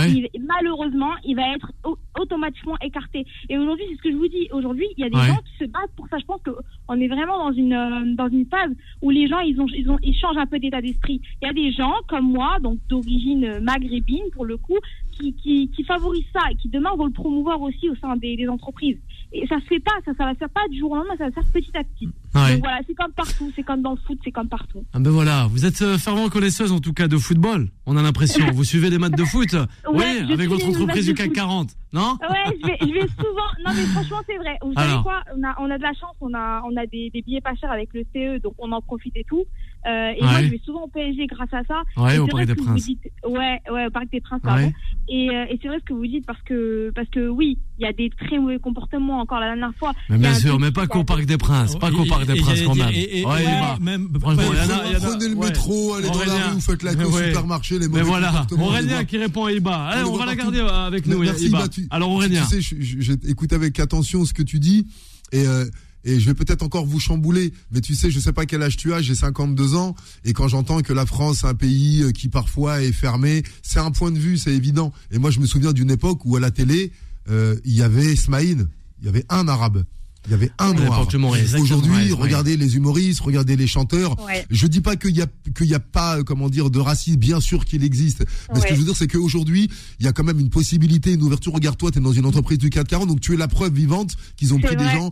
[0.08, 3.26] il- malheureusement, il va être au- automatiquement écarté.
[3.48, 4.48] Et aujourd'hui, c'est ce que je vous dis.
[4.52, 5.26] Aujourd'hui, il y a des Ouais.
[5.26, 6.18] gens qui se battent pour ça.
[6.18, 8.70] Je pense qu'on est vraiment dans une euh, dans une phase
[9.02, 11.20] où les gens, ils ont ils ont ils changent un peu d'état d'esprit.
[11.42, 14.78] Il y a des gens comme moi, donc d'origine maghrébine pour le coup,
[15.18, 18.36] qui, qui, qui favorisent ça et qui demain vont le promouvoir aussi au sein des,
[18.36, 18.98] des entreprises.
[19.32, 21.14] Et ça se fait pas, ça, ça va se faire pas du jour au lendemain,
[21.18, 22.08] ça va se faire petit à petit.
[22.34, 22.54] Ouais.
[22.54, 24.84] Donc voilà, c'est comme partout, c'est comme dans le foot, c'est comme partout.
[24.94, 28.02] Ah ben voilà, vous êtes euh, fervent connaisseuse en tout cas de football, on a
[28.02, 28.46] l'impression.
[28.52, 29.54] Vous suivez les matchs de foot
[29.92, 31.34] Oui, avec votre entreprise du CAC foot.
[31.34, 33.50] 40, non Ouais, je vais, je vais souvent.
[33.66, 34.56] Non, mais franchement, c'est vrai.
[34.62, 34.90] Vous Alors.
[34.90, 35.22] savez quoi?
[35.36, 37.54] On a, on a de la chance, on a, on a des, des billets pas
[37.54, 39.44] chers avec le CE, donc on en profite et tout.
[39.88, 41.82] Euh, et moi, je vais souvent au PSG grâce à ça.
[41.96, 42.84] Ouais, au c'est Parc vrai des que vous Princes.
[42.86, 44.50] dites- ouais, ouais, au Parc des Princes, Ouais.
[44.50, 44.72] pardon.
[45.08, 47.84] Et, euh, et c'est vrai ce que vous dites parce que, parce que oui, il
[47.84, 49.92] y a des très mauvais comportements encore la dernière fois.
[50.10, 52.74] Mais bien sûr, mais pas qu'au Parc des Princes, pas qu'au Parc des Princes quand
[52.74, 52.90] même.
[52.92, 53.44] et- et- Ouais,
[53.80, 56.94] même- Franchement, il y en a- Prenez le métro, allez dans la rue, faites la
[56.94, 59.76] queue au supermarché, les Mais mauvais voilà, comportements, on les Aurélien qui répond à Iba.
[59.86, 61.64] Allez, On va la garder euh, avec nous, Merci, Iba.
[61.90, 62.44] Alors Aurélien.
[62.50, 64.86] Tu sais, j'écoute avec attention ce que tu dis
[65.32, 65.64] et euh,
[66.04, 68.76] et je vais peut-être encore vous chambouler, mais tu sais, je sais pas quel âge
[68.76, 69.94] tu as, j'ai 52 ans
[70.24, 73.80] et quand j'entends que la France est un pays euh, qui parfois est fermé, c'est
[73.80, 74.92] un point de vue, c'est évident.
[75.10, 76.92] Et moi, je me souviens d'une époque où à la télé,
[77.30, 78.68] euh, il y avait Smaïn,
[79.00, 79.84] il y avait un arabe.
[80.26, 81.06] Il y avait un noir.
[81.58, 82.12] Aujourd'hui, Ouais, ouais.
[82.12, 84.22] regardez les humoristes, regardez les chanteurs.
[84.26, 84.44] Ouais.
[84.50, 85.26] Je dis pas qu'il y a
[85.56, 88.24] qu'il y a pas euh, comment dire de racisme, bien sûr qu'il existe.
[88.52, 89.70] Mais ce que je veux dire, c'est qu'aujourd'hui,
[90.00, 91.52] il y a quand même une possibilité, une ouverture.
[91.54, 94.52] Regarde-toi, tu es dans une entreprise du 440, donc tu es la preuve vivante qu'ils
[94.52, 95.10] ont pris des gens.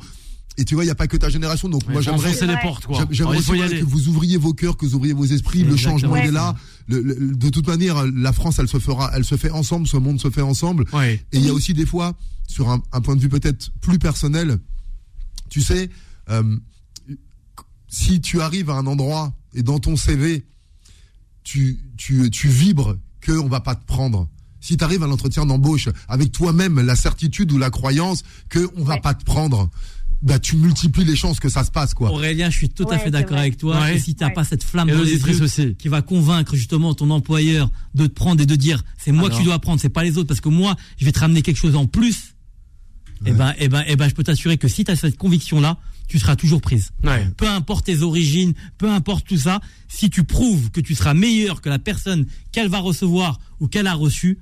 [0.58, 1.68] Et tu vois, il n'y a pas que ta génération.
[1.68, 3.06] Donc moi, j'aimerais les portes, quoi.
[3.10, 5.62] J'aimerais que vous ouvriez vos cœurs, que vous ouvriez vos esprits.
[5.62, 5.98] Le Exactement.
[5.98, 6.56] changement, il est là.
[6.88, 9.86] Le- le- de toute manière, la France, elle se fera, elle se fait ensemble.
[9.86, 10.86] Ce monde se fait ensemble.
[10.92, 11.22] Ouais.
[11.32, 12.14] Et il y a aussi des fois,
[12.46, 14.58] sur un, un point de vue peut-être plus personnel,
[15.50, 15.90] tu sais,
[16.30, 16.56] euh,
[17.88, 20.44] si tu arrives à un endroit et dans ton CV,
[21.44, 24.28] tu, tu, tu vibres qu'on va pas te prendre.
[24.60, 28.94] Si tu arrives à l'entretien d'embauche avec toi-même la certitude ou la croyance qu'on va
[28.94, 29.00] Ouais.
[29.00, 29.70] pas te prendre,
[30.22, 32.10] bah tu multiplies les chances que ça se passe quoi.
[32.10, 33.80] Aurélien, je suis tout à Ouais, fait d'accord avec toi.
[33.80, 33.96] Ouais.
[33.96, 34.32] Et si t'as Ouais.
[34.32, 35.74] pas cette flamme Et dans les l'auditrice yeux aussi.
[35.76, 39.36] qui va convaincre justement ton employeur de te prendre et de dire c'est moi Alors
[39.38, 41.42] que tu dois prendre, c'est pas les autres, parce que moi je vais te ramener
[41.42, 42.34] quelque chose en plus.
[43.24, 45.60] Et ben, et ben, et ben, je peux t'assurer que si tu as cette conviction
[45.60, 46.90] là, tu seras toujours prise.
[47.02, 47.26] Ouais.
[47.36, 51.60] Peu importe tes origines, peu importe tout ça, si tu prouves que tu seras meilleur
[51.62, 54.38] que la personne qu'elle va recevoir ou qu'elle a reçue,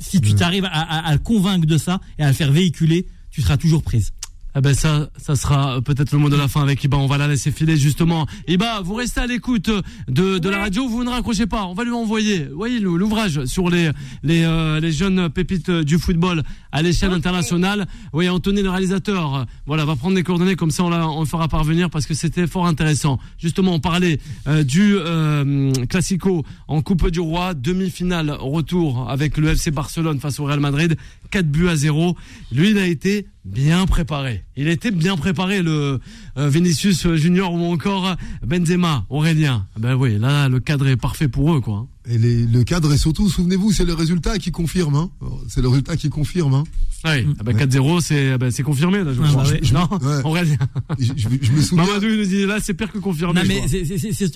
[0.00, 3.06] si tu t'arrives à, à- à le convaincre de ça et à le faire véhiculer,
[3.30, 4.12] tu seras toujours prise.
[4.54, 6.96] Ah ben ça, ça sera euh, peut-être le mot de la fin avec Iba.
[6.98, 8.26] On va la laisser filer justement.
[8.48, 9.70] Iba, vous restez à l'écoute
[10.08, 10.88] de, de la radio.
[10.88, 11.64] Vous ne raccrochez pas.
[11.64, 13.90] On va lui envoyer, voyez, l'ouvrage sur les
[14.22, 16.42] les, euh, les jeunes pépites du football
[16.72, 17.86] à l'échelle internationale.
[18.12, 21.20] Oui, Anthony, le réalisateur, euh, voilà, va prendre les coordonnées comme ça, on, la, on
[21.20, 23.18] le fera parvenir parce que c'était fort intéressant.
[23.38, 29.48] Justement, on parlait euh, du euh, classico en Coupe du Roi, demi-finale retour avec le
[29.48, 30.96] FC Barcelone face au Real Madrid,
[31.32, 32.16] 4 buts à 0.
[32.52, 34.44] Lui, il a été bien préparé.
[34.56, 35.98] Il était bien préparé, le
[36.36, 38.14] euh, Vinicius Junior ou encore
[38.46, 39.66] Benzema, Aurélien.
[39.76, 41.88] Ben oui, là, le cadre est parfait pour eux, quoi.
[42.08, 44.94] Et les- le cadre et surtout, souvenez-vous, c'est le résultat qui confirme.
[44.96, 45.10] Hein.
[45.48, 46.54] C'est le résultat qui confirme.
[46.54, 46.64] Hein.
[47.04, 49.44] Oui, ah ben 4-0, c'est ben, c'est confirmé, là, je Ah, bah.
[49.72, 50.22] Non, Ouais.
[50.24, 50.56] Aurélien.
[50.98, 51.84] Je, je- je me souviens.
[51.86, 53.40] Mamadou, il nous dit, là, c'est pire que confirmé.
[53.40, 53.62] Non, mais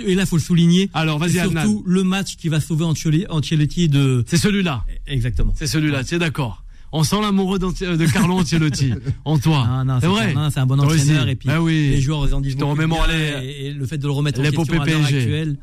[0.06, 0.90] et là, faut le souligner.
[0.94, 1.62] Alors, vas-y, Adnan.
[1.62, 4.24] surtout le match qui va sauver Ancelotti Ancelotti de.
[4.26, 4.84] C'est celui-là.
[5.06, 5.52] Exactement.
[5.56, 6.64] C'est celui-là, tu es d'accord.
[6.92, 8.92] On sent l'amoureux d'Anti- de Carlo Ancelotti
[9.24, 9.66] en toi.
[9.68, 10.34] Ah, non, c'est vrai.
[10.50, 11.90] c'est un bon entraîneur et puis Ah oui.
[11.90, 14.40] les joueurs en disent Je te beaucoup bien, et, et le fait de le remettre
[14.40, 15.56] en l'épopée question à l'heure actuelle,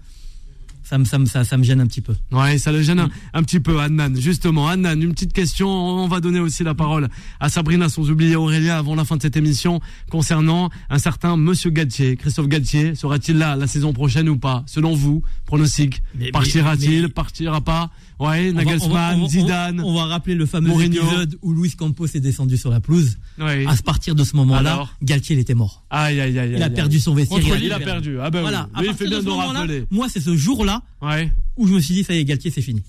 [0.84, 2.14] ça me, ça, me, ça, ça me gêne un petit peu.
[2.32, 4.16] Ouais, ça le gêne un, un petit peu, Annan.
[4.16, 5.70] Justement, Annan, une petite question.
[5.70, 7.08] On va donner aussi la parole
[7.40, 9.80] à Sabrina, sans oublier Aurélien, avant la fin de cette émission,
[10.10, 12.16] concernant un certain Monsieur Galtier.
[12.18, 16.02] Christophe Galtier, sera-t-il là la saison prochaine ou pas Selon vous, pronostic?
[16.32, 17.04] Partira-t-il?
[17.04, 17.90] mais- Partira pas?
[18.20, 19.82] Ouais, On va- on va- on Zidane.
[19.82, 21.02] On, on va rappeler le fameux Mourinho.
[21.02, 23.18] épisode où Luis Campos est descendu sur la pelouse.
[23.40, 23.66] Ouais.
[23.68, 25.84] À partir de ce moment-là, Galtier il était mort.
[25.90, 27.42] Aïe, aïe, aïe, Il a perdu son vestiaire.
[27.62, 28.18] Il a perdu.
[28.22, 28.70] Ah ben voilà.
[28.78, 28.86] oui.
[28.88, 29.86] Il fait bien de rappeler.
[29.92, 31.32] moi c'est ce jour-là Ouais.
[31.58, 32.82] où je me suis dit ça y est Galtier c'est fini.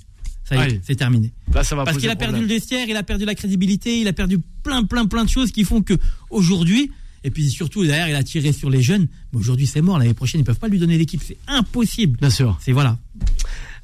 [0.45, 1.33] Ça y est, c'est terminé.
[1.55, 2.49] Là, ça va Parce qu'il a perdu problème.
[2.51, 5.51] le vestiaire, il a perdu la crédibilité, il a perdu plein, plein, plein de choses
[5.51, 5.95] qui font que
[6.29, 6.91] aujourd'hui,
[7.25, 9.07] et puis surtout derrière, il a tiré sur les jeunes.
[9.33, 9.99] Mais aujourd'hui, c'est mort.
[9.99, 11.23] L'année prochaine, ils peuvent pas lui donner l'équipe.
[11.25, 12.19] C'est impossible.
[12.19, 12.59] Bien sûr.
[12.63, 12.99] C'est voilà.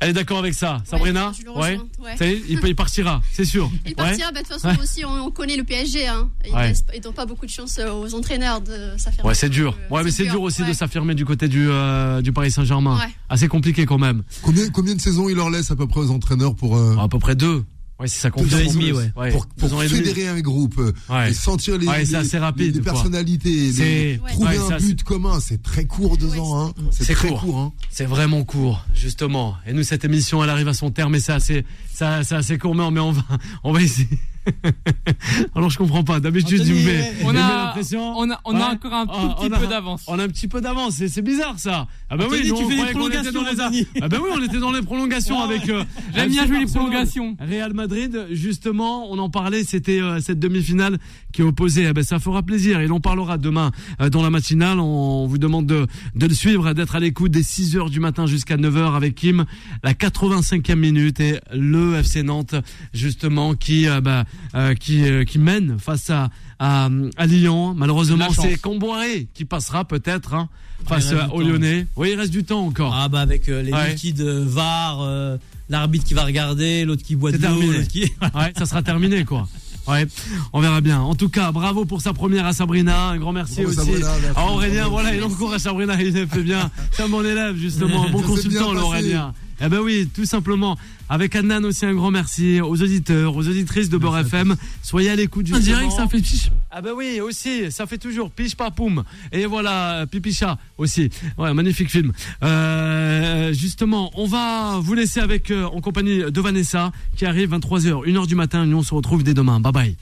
[0.02, 2.16] Elle est d'accord avec ça, Sabrina je le rejoins, ouais.
[2.16, 3.70] Ça y est, il, il partira, c'est sûr.
[3.84, 3.94] Il Ouais.
[3.94, 4.82] partira, bah, de toute façon Ouais.
[4.82, 6.06] aussi, on, on connaît le PSG.
[6.06, 6.30] Hein.
[6.46, 9.28] Ils ils donnent pas beaucoup de chance euh, aux entraîneurs de s'affirmer.
[9.28, 9.76] Ouais, c'est dur.
[9.90, 12.96] Euh, Ouais, mais c'est dur aussi de s'affirmer du côté du, euh, du Paris Saint-Germain.
[12.98, 13.12] Ouais.
[13.28, 14.22] Assez compliqué quand même.
[14.42, 17.06] Combien, combien de saisons il leur laisse à peu près aux entraîneurs pour, euh, À
[17.08, 17.62] peu près deux.
[18.00, 18.46] Ouais, si ça compte.
[18.48, 19.12] Deux et en demi, plus.
[19.14, 19.30] ouais.
[19.30, 21.30] pour, pour fédérer un groupe euh, Ouais.
[21.30, 24.30] et sentir les, Ouais, c'est les- assez rapide, les personnalités, les- C'est- Ouais.
[24.32, 26.68] trouver ouais, un but commun, c'est très court deux Ouais, ans.
[26.68, 26.74] Hein.
[26.90, 27.40] C'est C'est très court.
[27.42, 27.58] court.
[27.58, 27.72] hein.
[27.90, 29.56] C'est vraiment court, justement.
[29.66, 32.74] Et nous, cette émission, elle arrive à son terme et c'est assez, c'est assez court,
[32.74, 33.22] mais on- mais on va,
[33.64, 34.08] on va essayer.
[35.54, 36.20] Alors, je comprends pas.
[36.20, 38.60] D'habitude, tu me mets, On a, on a, on Ouais.
[38.62, 40.02] a encore un Ah, petit on a- peu d'avance.
[40.06, 41.86] On a un petit peu d'avance, c'est bizarre ça.
[42.08, 43.86] Ah bah Anthony, oui, nous, tu on fais les était dans prolongations, les.
[44.02, 45.68] Ah bah oui, on était dans les prolongations avec.
[45.68, 45.84] euh,
[46.14, 47.36] J'aime bien jouer les prolongations.
[47.40, 50.98] Real Madrid, justement, on en parlait, c'était euh, cette demi-finale
[51.32, 51.86] qui est opposée.
[51.88, 53.70] Eh ben, ça fera plaisir et l'on parlera demain
[54.00, 54.78] euh, dans la matinale.
[54.80, 55.86] On vous demande de,
[56.16, 59.14] de le suivre, d'être à l'écoute des 6 heures du matin jusqu'à 9 heures avec
[59.14, 59.44] Kim,
[59.84, 62.54] la 85e minute et le FC Nantes,
[62.92, 64.24] justement, qui bah,
[64.54, 67.74] euh, qui euh, qui mène face à à, à Lyon.
[67.74, 70.48] Malheureusement, c'est Comboiré qui passera peut-être hein,
[70.86, 71.38] face euh, temps.
[71.38, 71.86] Lyonnais.
[71.96, 72.94] Oui, il reste du temps encore.
[72.94, 73.90] Ah bah avec euh, les Ouais.
[73.90, 75.36] liquides euh, VAR, euh,
[75.68, 78.02] l'arbitre qui va regarder, l'autre qui boit de l'eau, qui...
[78.34, 79.48] Ouais, ça sera terminé quoi.
[79.88, 80.06] Ouais,
[80.52, 81.00] on verra bien.
[81.00, 83.08] En tout cas, bravo pour sa première à Sabrina.
[83.08, 84.38] Un grand merci aussi Sabrina, merci.
[84.38, 84.74] à Aurélien.
[84.82, 84.90] Bravo.
[84.90, 86.00] Voilà, il encourage Sabrina.
[86.00, 86.70] Il fait bien.
[86.92, 89.32] C'est un bon élève justement, un bon Ça consultant, l'Aurélien.
[89.60, 90.78] Eh ben oui, tout simplement.
[91.08, 94.54] Avec Adnan aussi un grand merci aux auditeurs, aux auditrices de Beurre FM.
[94.82, 96.50] Soyez à l'écoute dirait que ça fait piche.
[96.70, 99.04] Ah ben oui, aussi, ça fait toujours piche pas poum.
[99.32, 101.10] Et voilà, pipicha aussi.
[101.36, 102.12] Ouais, magnifique film.
[102.42, 108.06] Euh, justement, on va vous laisser avec euh, en compagnie de Vanessa qui arrive 23h,
[108.06, 108.66] 1h du matin.
[108.66, 109.60] Nous on se retrouve dès demain.
[109.60, 109.96] Bye bye.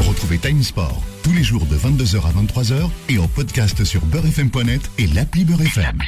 [0.00, 4.90] Retrouvez Time Sport tous les jours de 22h à 23h et en podcast sur beurrefm.net
[4.98, 5.98] et l'appli Beurre FM.